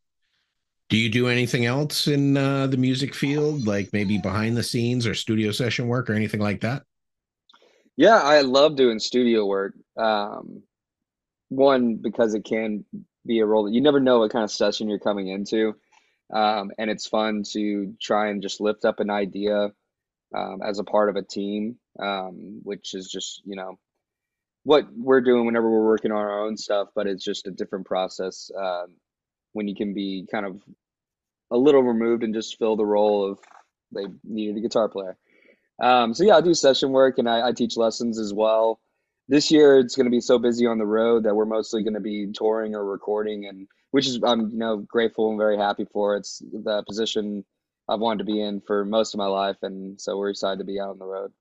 Do 0.89 0.97
you 0.97 1.09
do 1.09 1.27
anything 1.27 1.65
else 1.65 2.07
in 2.07 2.37
uh, 2.37 2.67
the 2.67 2.77
music 2.77 3.15
field, 3.15 3.65
like 3.65 3.91
maybe 3.91 4.17
behind 4.17 4.55
the 4.55 4.63
scenes 4.63 5.07
or 5.07 5.15
studio 5.15 5.51
session 5.51 5.87
work 5.87 6.09
or 6.09 6.13
anything 6.13 6.39
like 6.39 6.61
that? 6.61 6.83
Yeah, 7.97 8.17
I 8.17 8.41
love 8.41 8.75
doing 8.75 8.99
studio 8.99 9.45
work. 9.45 9.73
Um, 9.97 10.61
one, 11.49 11.95
because 11.95 12.33
it 12.33 12.43
can 12.43 12.85
be 13.25 13.39
a 13.39 13.45
role 13.45 13.65
that 13.65 13.73
you 13.73 13.81
never 13.81 13.99
know 13.99 14.19
what 14.19 14.31
kind 14.31 14.43
of 14.43 14.51
session 14.51 14.89
you're 14.89 14.99
coming 14.99 15.27
into. 15.29 15.75
Um, 16.33 16.71
and 16.77 16.89
it's 16.89 17.07
fun 17.07 17.43
to 17.53 17.93
try 18.01 18.29
and 18.29 18.41
just 18.41 18.61
lift 18.61 18.85
up 18.85 18.99
an 18.99 19.09
idea 19.09 19.71
um, 20.35 20.61
as 20.63 20.79
a 20.79 20.83
part 20.83 21.09
of 21.09 21.15
a 21.15 21.23
team, 21.23 21.77
um, 21.99 22.61
which 22.63 22.93
is 22.93 23.09
just 23.09 23.41
you 23.45 23.55
know 23.55 23.77
what 24.63 24.85
we're 24.97 25.21
doing 25.21 25.45
whenever 25.45 25.69
we're 25.69 25.85
working 25.85 26.11
on 26.11 26.17
our 26.17 26.45
own 26.45 26.57
stuff, 26.57 26.89
but 26.95 27.07
it's 27.07 27.23
just 27.23 27.47
a 27.47 27.51
different 27.51 27.85
process 27.85 28.49
uh, 28.59 28.85
when 29.53 29.67
you 29.67 29.75
can 29.75 29.93
be 29.93 30.27
kind 30.31 30.45
of 30.45 30.61
a 31.51 31.57
little 31.57 31.83
removed 31.83 32.23
and 32.23 32.33
just 32.33 32.57
fill 32.57 32.75
the 32.75 32.85
role 32.85 33.31
of 33.31 33.39
they 33.93 34.05
needed 34.23 34.57
a 34.57 34.61
guitar 34.61 34.89
player. 34.89 35.17
Um, 35.81 36.13
so 36.13 36.23
yeah, 36.23 36.37
I 36.37 36.41
do 36.41 36.53
session 36.53 36.91
work 36.91 37.17
and 37.17 37.29
I, 37.29 37.49
I 37.49 37.51
teach 37.51 37.77
lessons 37.77 38.19
as 38.19 38.33
well. 38.33 38.79
This 39.27 39.51
year 39.51 39.79
it's 39.79 39.95
going 39.95 40.05
to 40.05 40.11
be 40.11 40.21
so 40.21 40.39
busy 40.39 40.65
on 40.65 40.77
the 40.77 40.85
road 40.85 41.23
that 41.23 41.35
we're 41.35 41.45
mostly 41.45 41.83
going 41.83 41.95
to 41.95 41.99
be 41.99 42.31
touring 42.33 42.75
or 42.75 42.85
recording, 42.85 43.47
and 43.47 43.67
which 43.91 44.07
is 44.07 44.19
I'm 44.23 44.51
you 44.51 44.57
know 44.57 44.77
grateful 44.77 45.29
and 45.29 45.39
very 45.39 45.57
happy 45.57 45.85
for. 45.91 46.15
It's 46.15 46.39
the 46.39 46.83
position 46.87 47.43
I've 47.89 47.99
wanted 47.99 48.19
to 48.19 48.25
be 48.25 48.41
in 48.41 48.61
for 48.61 48.85
most 48.85 49.13
of 49.13 49.17
my 49.17 49.25
life, 49.25 49.57
and 49.63 49.99
so 49.99 50.17
we're 50.17 50.29
excited 50.29 50.59
to 50.59 50.65
be 50.65 50.79
out 50.79 50.89
on 50.89 50.99
the 50.99 51.05
road. 51.05 51.31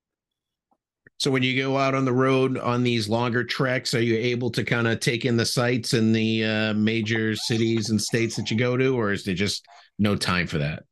So 1.25 1.31
when 1.31 1.43
you 1.43 1.57
go 1.57 1.79
out 1.79 1.95
on 1.95 2.05
the 2.05 2.13
road 2.13 2.59
on 2.59 2.83
these 2.83 3.09
longer 3.09 3.45
treks, 3.45 3.95
are 3.95 4.03
you 4.03 4.15
able 4.15 4.51
to 4.51 4.63
kind 4.63 4.87
of 4.87 5.01
take 5.01 5.25
in 5.25 5.39
the 5.39 5.47
sights 5.47 5.95
in 5.95 6.13
the 6.13 6.45
uh, 6.45 6.75
major 6.75 7.35
cities 7.35 7.89
and 7.89 7.99
states 7.99 8.37
that 8.37 8.51
you 8.51 8.59
go 8.59 8.77
to, 8.77 8.95
or 8.95 9.11
is 9.11 9.25
there 9.25 9.35
just 9.35 9.65
no 9.99 10.17
time 10.17 10.47
for 10.47 10.59
that? 10.59 10.83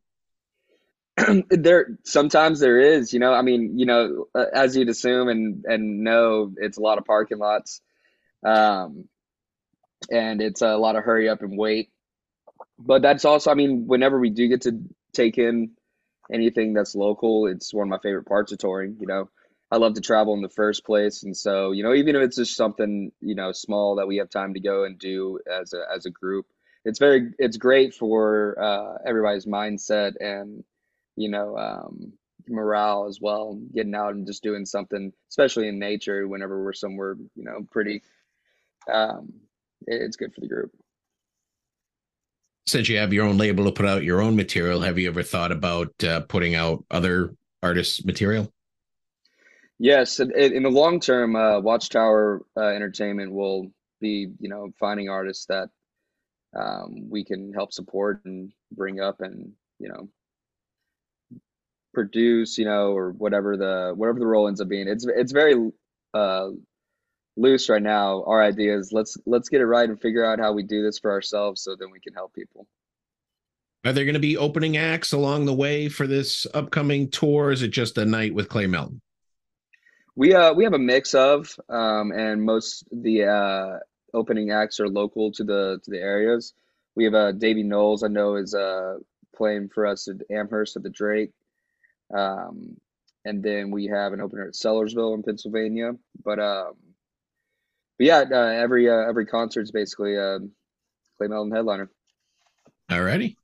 there 1.51 1.99
sometimes 2.05 2.61
there 2.61 2.81
is, 2.81 3.13
you 3.13 3.21
know. 3.21 3.35
I 3.35 3.43
mean, 3.43 3.79
you 3.79 3.85
know, 3.85 4.25
uh, 4.35 4.47
as 4.55 4.75
you'd 4.75 4.89
assume 4.89 5.29
and 5.29 5.67
and 5.67 6.03
know, 6.03 6.55
it's 6.57 6.79
a 6.79 6.83
lot 6.83 6.97
of 6.97 7.05
parking 7.05 7.37
lots, 7.37 7.83
um, 8.43 9.07
and 10.11 10.41
it's 10.41 10.63
a 10.63 10.79
lot 10.79 10.97
of 10.97 11.05
hurry 11.05 11.29
up 11.29 11.43
and 11.43 11.59
wait. 11.59 11.91
But 12.79 13.03
that's 13.03 13.27
also, 13.27 13.51
I 13.51 13.55
mean, 13.55 13.87
whenever 13.87 14.19
we 14.19 14.31
do 14.31 14.49
get 14.49 14.63
to 14.63 14.81
take 15.13 15.37
in 15.37 15.73
anything 16.33 16.73
that's 16.73 16.95
local. 16.95 17.49
It's 17.49 17.75
one 17.75 17.87
of 17.87 17.91
my 17.91 17.99
favorite 17.99 18.25
parts 18.25 18.51
of 18.51 18.59
touring. 18.59 18.97
You 18.99 19.07
know, 19.07 19.29
I 19.73 19.79
love 19.79 19.95
to 19.95 20.03
travel 20.03 20.35
in 20.35 20.43
the 20.43 20.51
first 20.51 20.85
place, 20.85 21.23
and 21.23 21.35
so 21.35 21.73
you 21.73 21.83
know, 21.83 21.95
even 21.95 22.15
if 22.15 22.23
it's 22.23 22.37
just 22.37 22.57
something 22.57 23.11
you 23.21 23.35
know 23.35 23.53
small 23.53 23.97
that 23.97 24.07
we 24.07 24.19
have 24.19 24.29
time 24.29 24.53
to 24.53 24.61
go 24.61 24.85
and 24.85 24.99
do 24.99 25.41
as 25.51 25.73
a 25.73 25.83
as 25.93 26.05
a 26.05 26.11
group, 26.11 26.45
it's 26.85 26.99
very 26.99 27.33
it's 27.39 27.57
great 27.57 27.95
for 27.95 28.63
uh, 28.63 28.99
everybody's 29.07 29.47
mindset 29.47 30.13
and 30.21 30.63
you 31.17 31.31
know 31.31 31.57
um, 31.57 32.13
morale 32.49 33.07
as 33.09 33.19
well. 33.19 33.59
Getting 33.75 33.95
out 33.95 34.13
and 34.15 34.27
just 34.27 34.43
doing 34.43 34.67
something, 34.67 35.11
especially 35.31 35.69
in 35.69 35.79
nature, 35.79 36.29
whenever 36.29 36.63
we're 36.63 36.75
somewhere 36.75 37.17
you 37.35 37.45
know 37.45 37.67
pretty. 37.71 38.03
Um, 38.93 39.33
it's 39.87 40.17
good 40.17 40.35
for 40.35 40.41
the 40.41 40.49
group 40.49 40.71
since 42.67 42.89
you 42.89 42.97
have 42.99 43.13
your 43.13 43.27
own 43.27 43.37
label 43.37 43.65
to 43.65 43.73
put 43.73 43.87
out 43.87 44.05
your 44.05 44.21
own 44.21 44.37
material, 44.37 44.81
have 44.81 44.99
you 44.99 45.09
ever 45.09 45.23
thought 45.23 45.53
about 45.53 45.93
uh, 46.05 46.21
putting 46.21 46.55
out 46.55 46.85
other 46.91 47.35
artists' 47.63 48.05
material? 48.05 48.53
Yes, 49.79 50.21
in 50.21 50.63
the 50.63 50.71
long 50.71 51.01
term, 51.01 51.35
uh, 51.35 51.61
Watchtower 51.61 52.43
uh, 52.57 52.61
Entertainment 52.61 53.33
will 53.33 53.73
be, 54.01 54.29
you 54.39 54.49
know, 54.49 54.71
finding 54.79 55.09
artists 55.09 55.47
that 55.47 55.71
um, 56.57 57.09
we 57.11 57.25
can 57.25 57.53
help 57.53 57.73
support 57.73 58.21
and 58.25 58.53
bring 58.71 59.01
up, 59.01 59.21
and 59.21 59.53
you 59.79 59.89
know, 59.89 60.09
produce, 61.95 62.59
you 62.59 62.65
know, 62.65 62.93
or 62.93 63.13
whatever 63.13 63.57
the 63.57 63.93
whatever 63.97 64.19
the 64.19 64.27
role 64.27 64.49
ends 64.49 64.61
up 64.61 64.69
being. 64.69 64.89
It's 64.89 65.07
it's 65.07 65.33
very 65.33 65.71
uh, 66.15 66.51
loose 67.37 67.69
right 67.69 67.83
now. 67.83 68.25
Our 68.25 68.43
idea 68.43 68.77
is 68.77 68.93
let's 68.93 69.17
let's 69.27 69.49
get 69.49 69.61
it 69.61 69.67
right 69.67 69.89
and 69.89 70.01
figure 70.01 70.25
out 70.25 70.39
how 70.39 70.53
we 70.53 70.63
do 70.63 70.83
this 70.83 70.99
for 70.99 71.11
ourselves 71.11 71.63
so 71.63 71.75
then 71.79 71.91
we 71.91 72.01
can 72.01 72.15
help 72.15 72.35
people. 72.35 72.67
Are 73.85 73.93
there 73.93 74.05
going 74.05 74.15
to 74.15 74.21
be 74.21 74.37
opening 74.37 74.77
acts 74.77 75.13
along 75.13 75.47
the 75.47 75.55
way 75.55 75.89
for 75.89 76.07
this 76.07 76.47
upcoming 76.55 77.11
tour? 77.11 77.51
is 77.51 77.63
it 77.63 77.73
just 77.73 77.99
a 77.99 78.05
night 78.05 78.33
with 78.33 78.49
Clay 78.49 78.67
Melton? 78.67 79.01
We 80.15 80.35
uh 80.35 80.53
we 80.53 80.65
have 80.65 80.75
a 80.75 80.79
mix 80.79 81.15
of 81.15 81.59
um 81.69 82.13
and 82.13 82.43
most 82.43 82.85
the 82.93 83.25
uh 83.25 83.79
opening 84.15 84.51
acts 84.51 84.79
are 84.81 84.89
local 84.89 85.33
to 85.33 85.45
the 85.45 85.81
to 85.85 85.91
the 85.91 86.01
areas. 86.01 86.53
We 86.95 87.05
have 87.05 87.15
uh 87.15 87.33
Davey 87.33 87.63
Knowles 87.63 88.03
I 88.03 88.09
know 88.09 88.37
is 88.37 88.55
uh 88.55 88.99
playing 89.35 89.71
for 89.71 89.87
us 89.87 90.09
at 90.09 90.17
Amherst 90.31 90.77
at 90.77 90.83
the 90.83 90.91
Drake. 90.91 91.33
Um 92.15 92.77
and 93.25 93.43
then 93.43 93.71
we 93.71 93.87
have 93.87 94.13
an 94.13 94.21
opener 94.21 94.47
at 94.49 94.55
Sellersville 94.55 95.15
in 95.15 95.23
Pennsylvania. 95.23 95.93
But 96.25 96.39
um 96.39 96.75
but 98.03 98.07
yeah, 98.07 98.25
uh, 98.33 98.47
every 98.47 98.89
uh, 98.89 99.09
every 99.09 99.27
concert's 99.27 99.71
basically 99.71 100.19
uh, 100.19 100.41
Clay 101.19 101.29
Melton 101.29 101.53
headliner. 101.53 101.91
All 102.91 103.03
righty. 103.03 103.37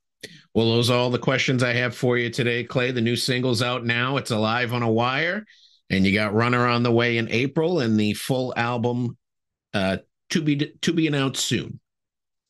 Well, 0.52 0.66
those 0.66 0.90
are 0.90 0.98
all 0.98 1.10
the 1.10 1.18
questions 1.18 1.62
I 1.62 1.74
have 1.74 1.94
for 1.94 2.18
you 2.18 2.28
today, 2.30 2.64
Clay. 2.64 2.90
The 2.90 3.00
new 3.00 3.14
single's 3.14 3.62
out 3.62 3.84
now. 3.84 4.16
It's 4.16 4.32
alive 4.32 4.72
on 4.72 4.82
a 4.82 4.90
wire, 4.90 5.46
and 5.90 6.06
you 6.06 6.12
got 6.12 6.34
Runner 6.34 6.66
on 6.66 6.82
the 6.82 6.92
way 6.92 7.18
in 7.18 7.28
April, 7.30 7.80
and 7.80 7.98
the 7.98 8.14
full 8.14 8.52
album 8.56 9.16
uh, 9.74 9.98
to 10.30 10.42
be 10.42 10.56
to 10.56 10.92
be 10.92 11.06
announced 11.06 11.44
soon. 11.44 11.80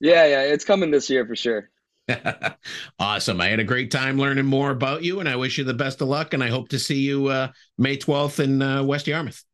Yeah, 0.01 0.27
yeah, 0.27 0.43
it's 0.43 0.65
coming 0.65 0.91
this 0.91 1.11
year 1.11 1.27
for 1.27 1.37
sure. 1.37 1.71
awesome. 2.99 3.41
I 3.41 3.49
had 3.49 3.61
a 3.61 3.65
great 3.65 3.91
time 3.91 4.19
learning 4.19 4.47
more 4.47 4.71
about 4.71 5.03
you, 5.03 5.21
and 5.21 5.29
I 5.29 5.37
wish 5.37 5.59
you 5.59 5.65
the 5.65 5.75
best 5.75 6.01
of 6.01 6.09
luck. 6.09 6.35
And 6.35 6.43
I 6.43 6.49
hope 6.49 6.69
to 6.71 6.79
see 6.79 7.01
you 7.01 7.27
uh, 7.27 7.49
May 7.77 7.97
12th 7.97 8.43
in 8.43 8.63
uh, 8.63 8.83
West 8.83 9.07
Yarmouth. 9.07 9.45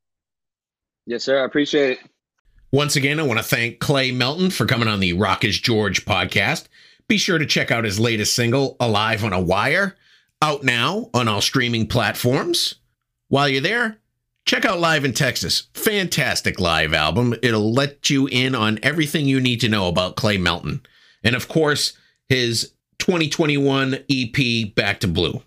Yes, 1.07 1.25
sir. 1.25 1.43
I 1.43 1.45
appreciate 1.45 1.99
it. 1.99 2.11
Once 2.73 2.97
again, 2.97 3.21
I 3.21 3.23
want 3.23 3.39
to 3.39 3.45
thank 3.45 3.79
Clay 3.79 4.11
Melton 4.11 4.51
for 4.51 4.67
coming 4.67 4.89
on 4.89 5.01
the 5.01 5.13
Rock 5.13 5.45
is 5.45 5.59
George 5.59 6.05
podcast. 6.05 6.67
Be 7.07 7.19
sure 7.19 7.39
to 7.39 7.47
check 7.47 7.71
out 7.71 7.85
his 7.85 8.01
latest 8.01 8.35
single, 8.35 8.77
Alive 8.81 9.25
on 9.25 9.33
a 9.33 9.41
Wire, 9.41 9.97
out 10.43 10.65
now 10.65 11.11
on 11.15 11.29
all 11.29 11.41
streaming 11.41 11.87
platforms. 11.87 12.77
While 13.29 13.49
you're 13.49 13.61
there, 13.61 13.99
check 14.45 14.65
out 14.65 14.79
Live 14.79 15.05
in 15.05 15.13
Texas. 15.13 15.69
Fantastic 15.75 16.61
live 16.61 16.93
album. 16.93 17.35
It'll 17.43 17.73
let 17.73 18.11
you 18.11 18.27
in 18.27 18.55
on 18.55 18.79
everything 18.83 19.27
you 19.27 19.41
need 19.41 19.61
to 19.61 19.69
know 19.69 19.89
about 19.89 20.17
Clay 20.17 20.39
Melton. 20.39 20.83
And 21.23 21.35
of 21.35 21.49
course, 21.49 21.95
his 22.29 22.73
2021 22.99 24.05
EP, 24.11 24.75
Back 24.75 25.01
to 25.01 25.09
Blue. 25.09 25.43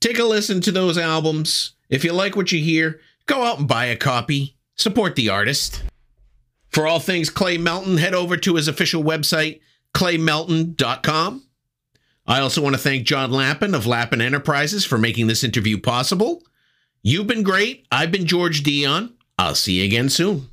Take 0.00 0.18
a 0.18 0.24
listen 0.24 0.60
to 0.62 0.72
those 0.72 0.98
albums. 0.98 1.72
If 1.88 2.04
you 2.04 2.12
like 2.12 2.36
what 2.36 2.52
you 2.52 2.60
hear, 2.60 3.00
go 3.26 3.42
out 3.42 3.58
and 3.58 3.68
buy 3.68 3.86
a 3.86 3.96
copy. 3.96 4.56
Support 4.74 5.14
the 5.14 5.28
artist. 5.28 5.82
For 6.68 6.86
all 6.86 6.98
things 6.98 7.30
Clay 7.30 7.56
Melton, 7.56 7.98
head 7.98 8.14
over 8.14 8.36
to 8.36 8.56
his 8.56 8.66
official 8.66 9.02
website, 9.02 9.60
claymelton.com. 9.94 11.44
I 12.26 12.40
also 12.40 12.62
want 12.62 12.74
to 12.74 12.82
thank 12.82 13.06
John 13.06 13.30
Lappin 13.30 13.74
of 13.74 13.86
Lappin 13.86 14.20
Enterprises 14.20 14.84
for 14.84 14.98
making 14.98 15.28
this 15.28 15.44
interview 15.44 15.78
possible. 15.78 16.42
You've 17.06 17.26
been 17.26 17.42
great. 17.42 17.86
I've 17.92 18.10
been 18.10 18.24
George 18.24 18.62
Dionne. 18.62 19.12
I'll 19.38 19.54
see 19.54 19.80
you 19.80 19.84
again 19.84 20.08
soon. 20.08 20.48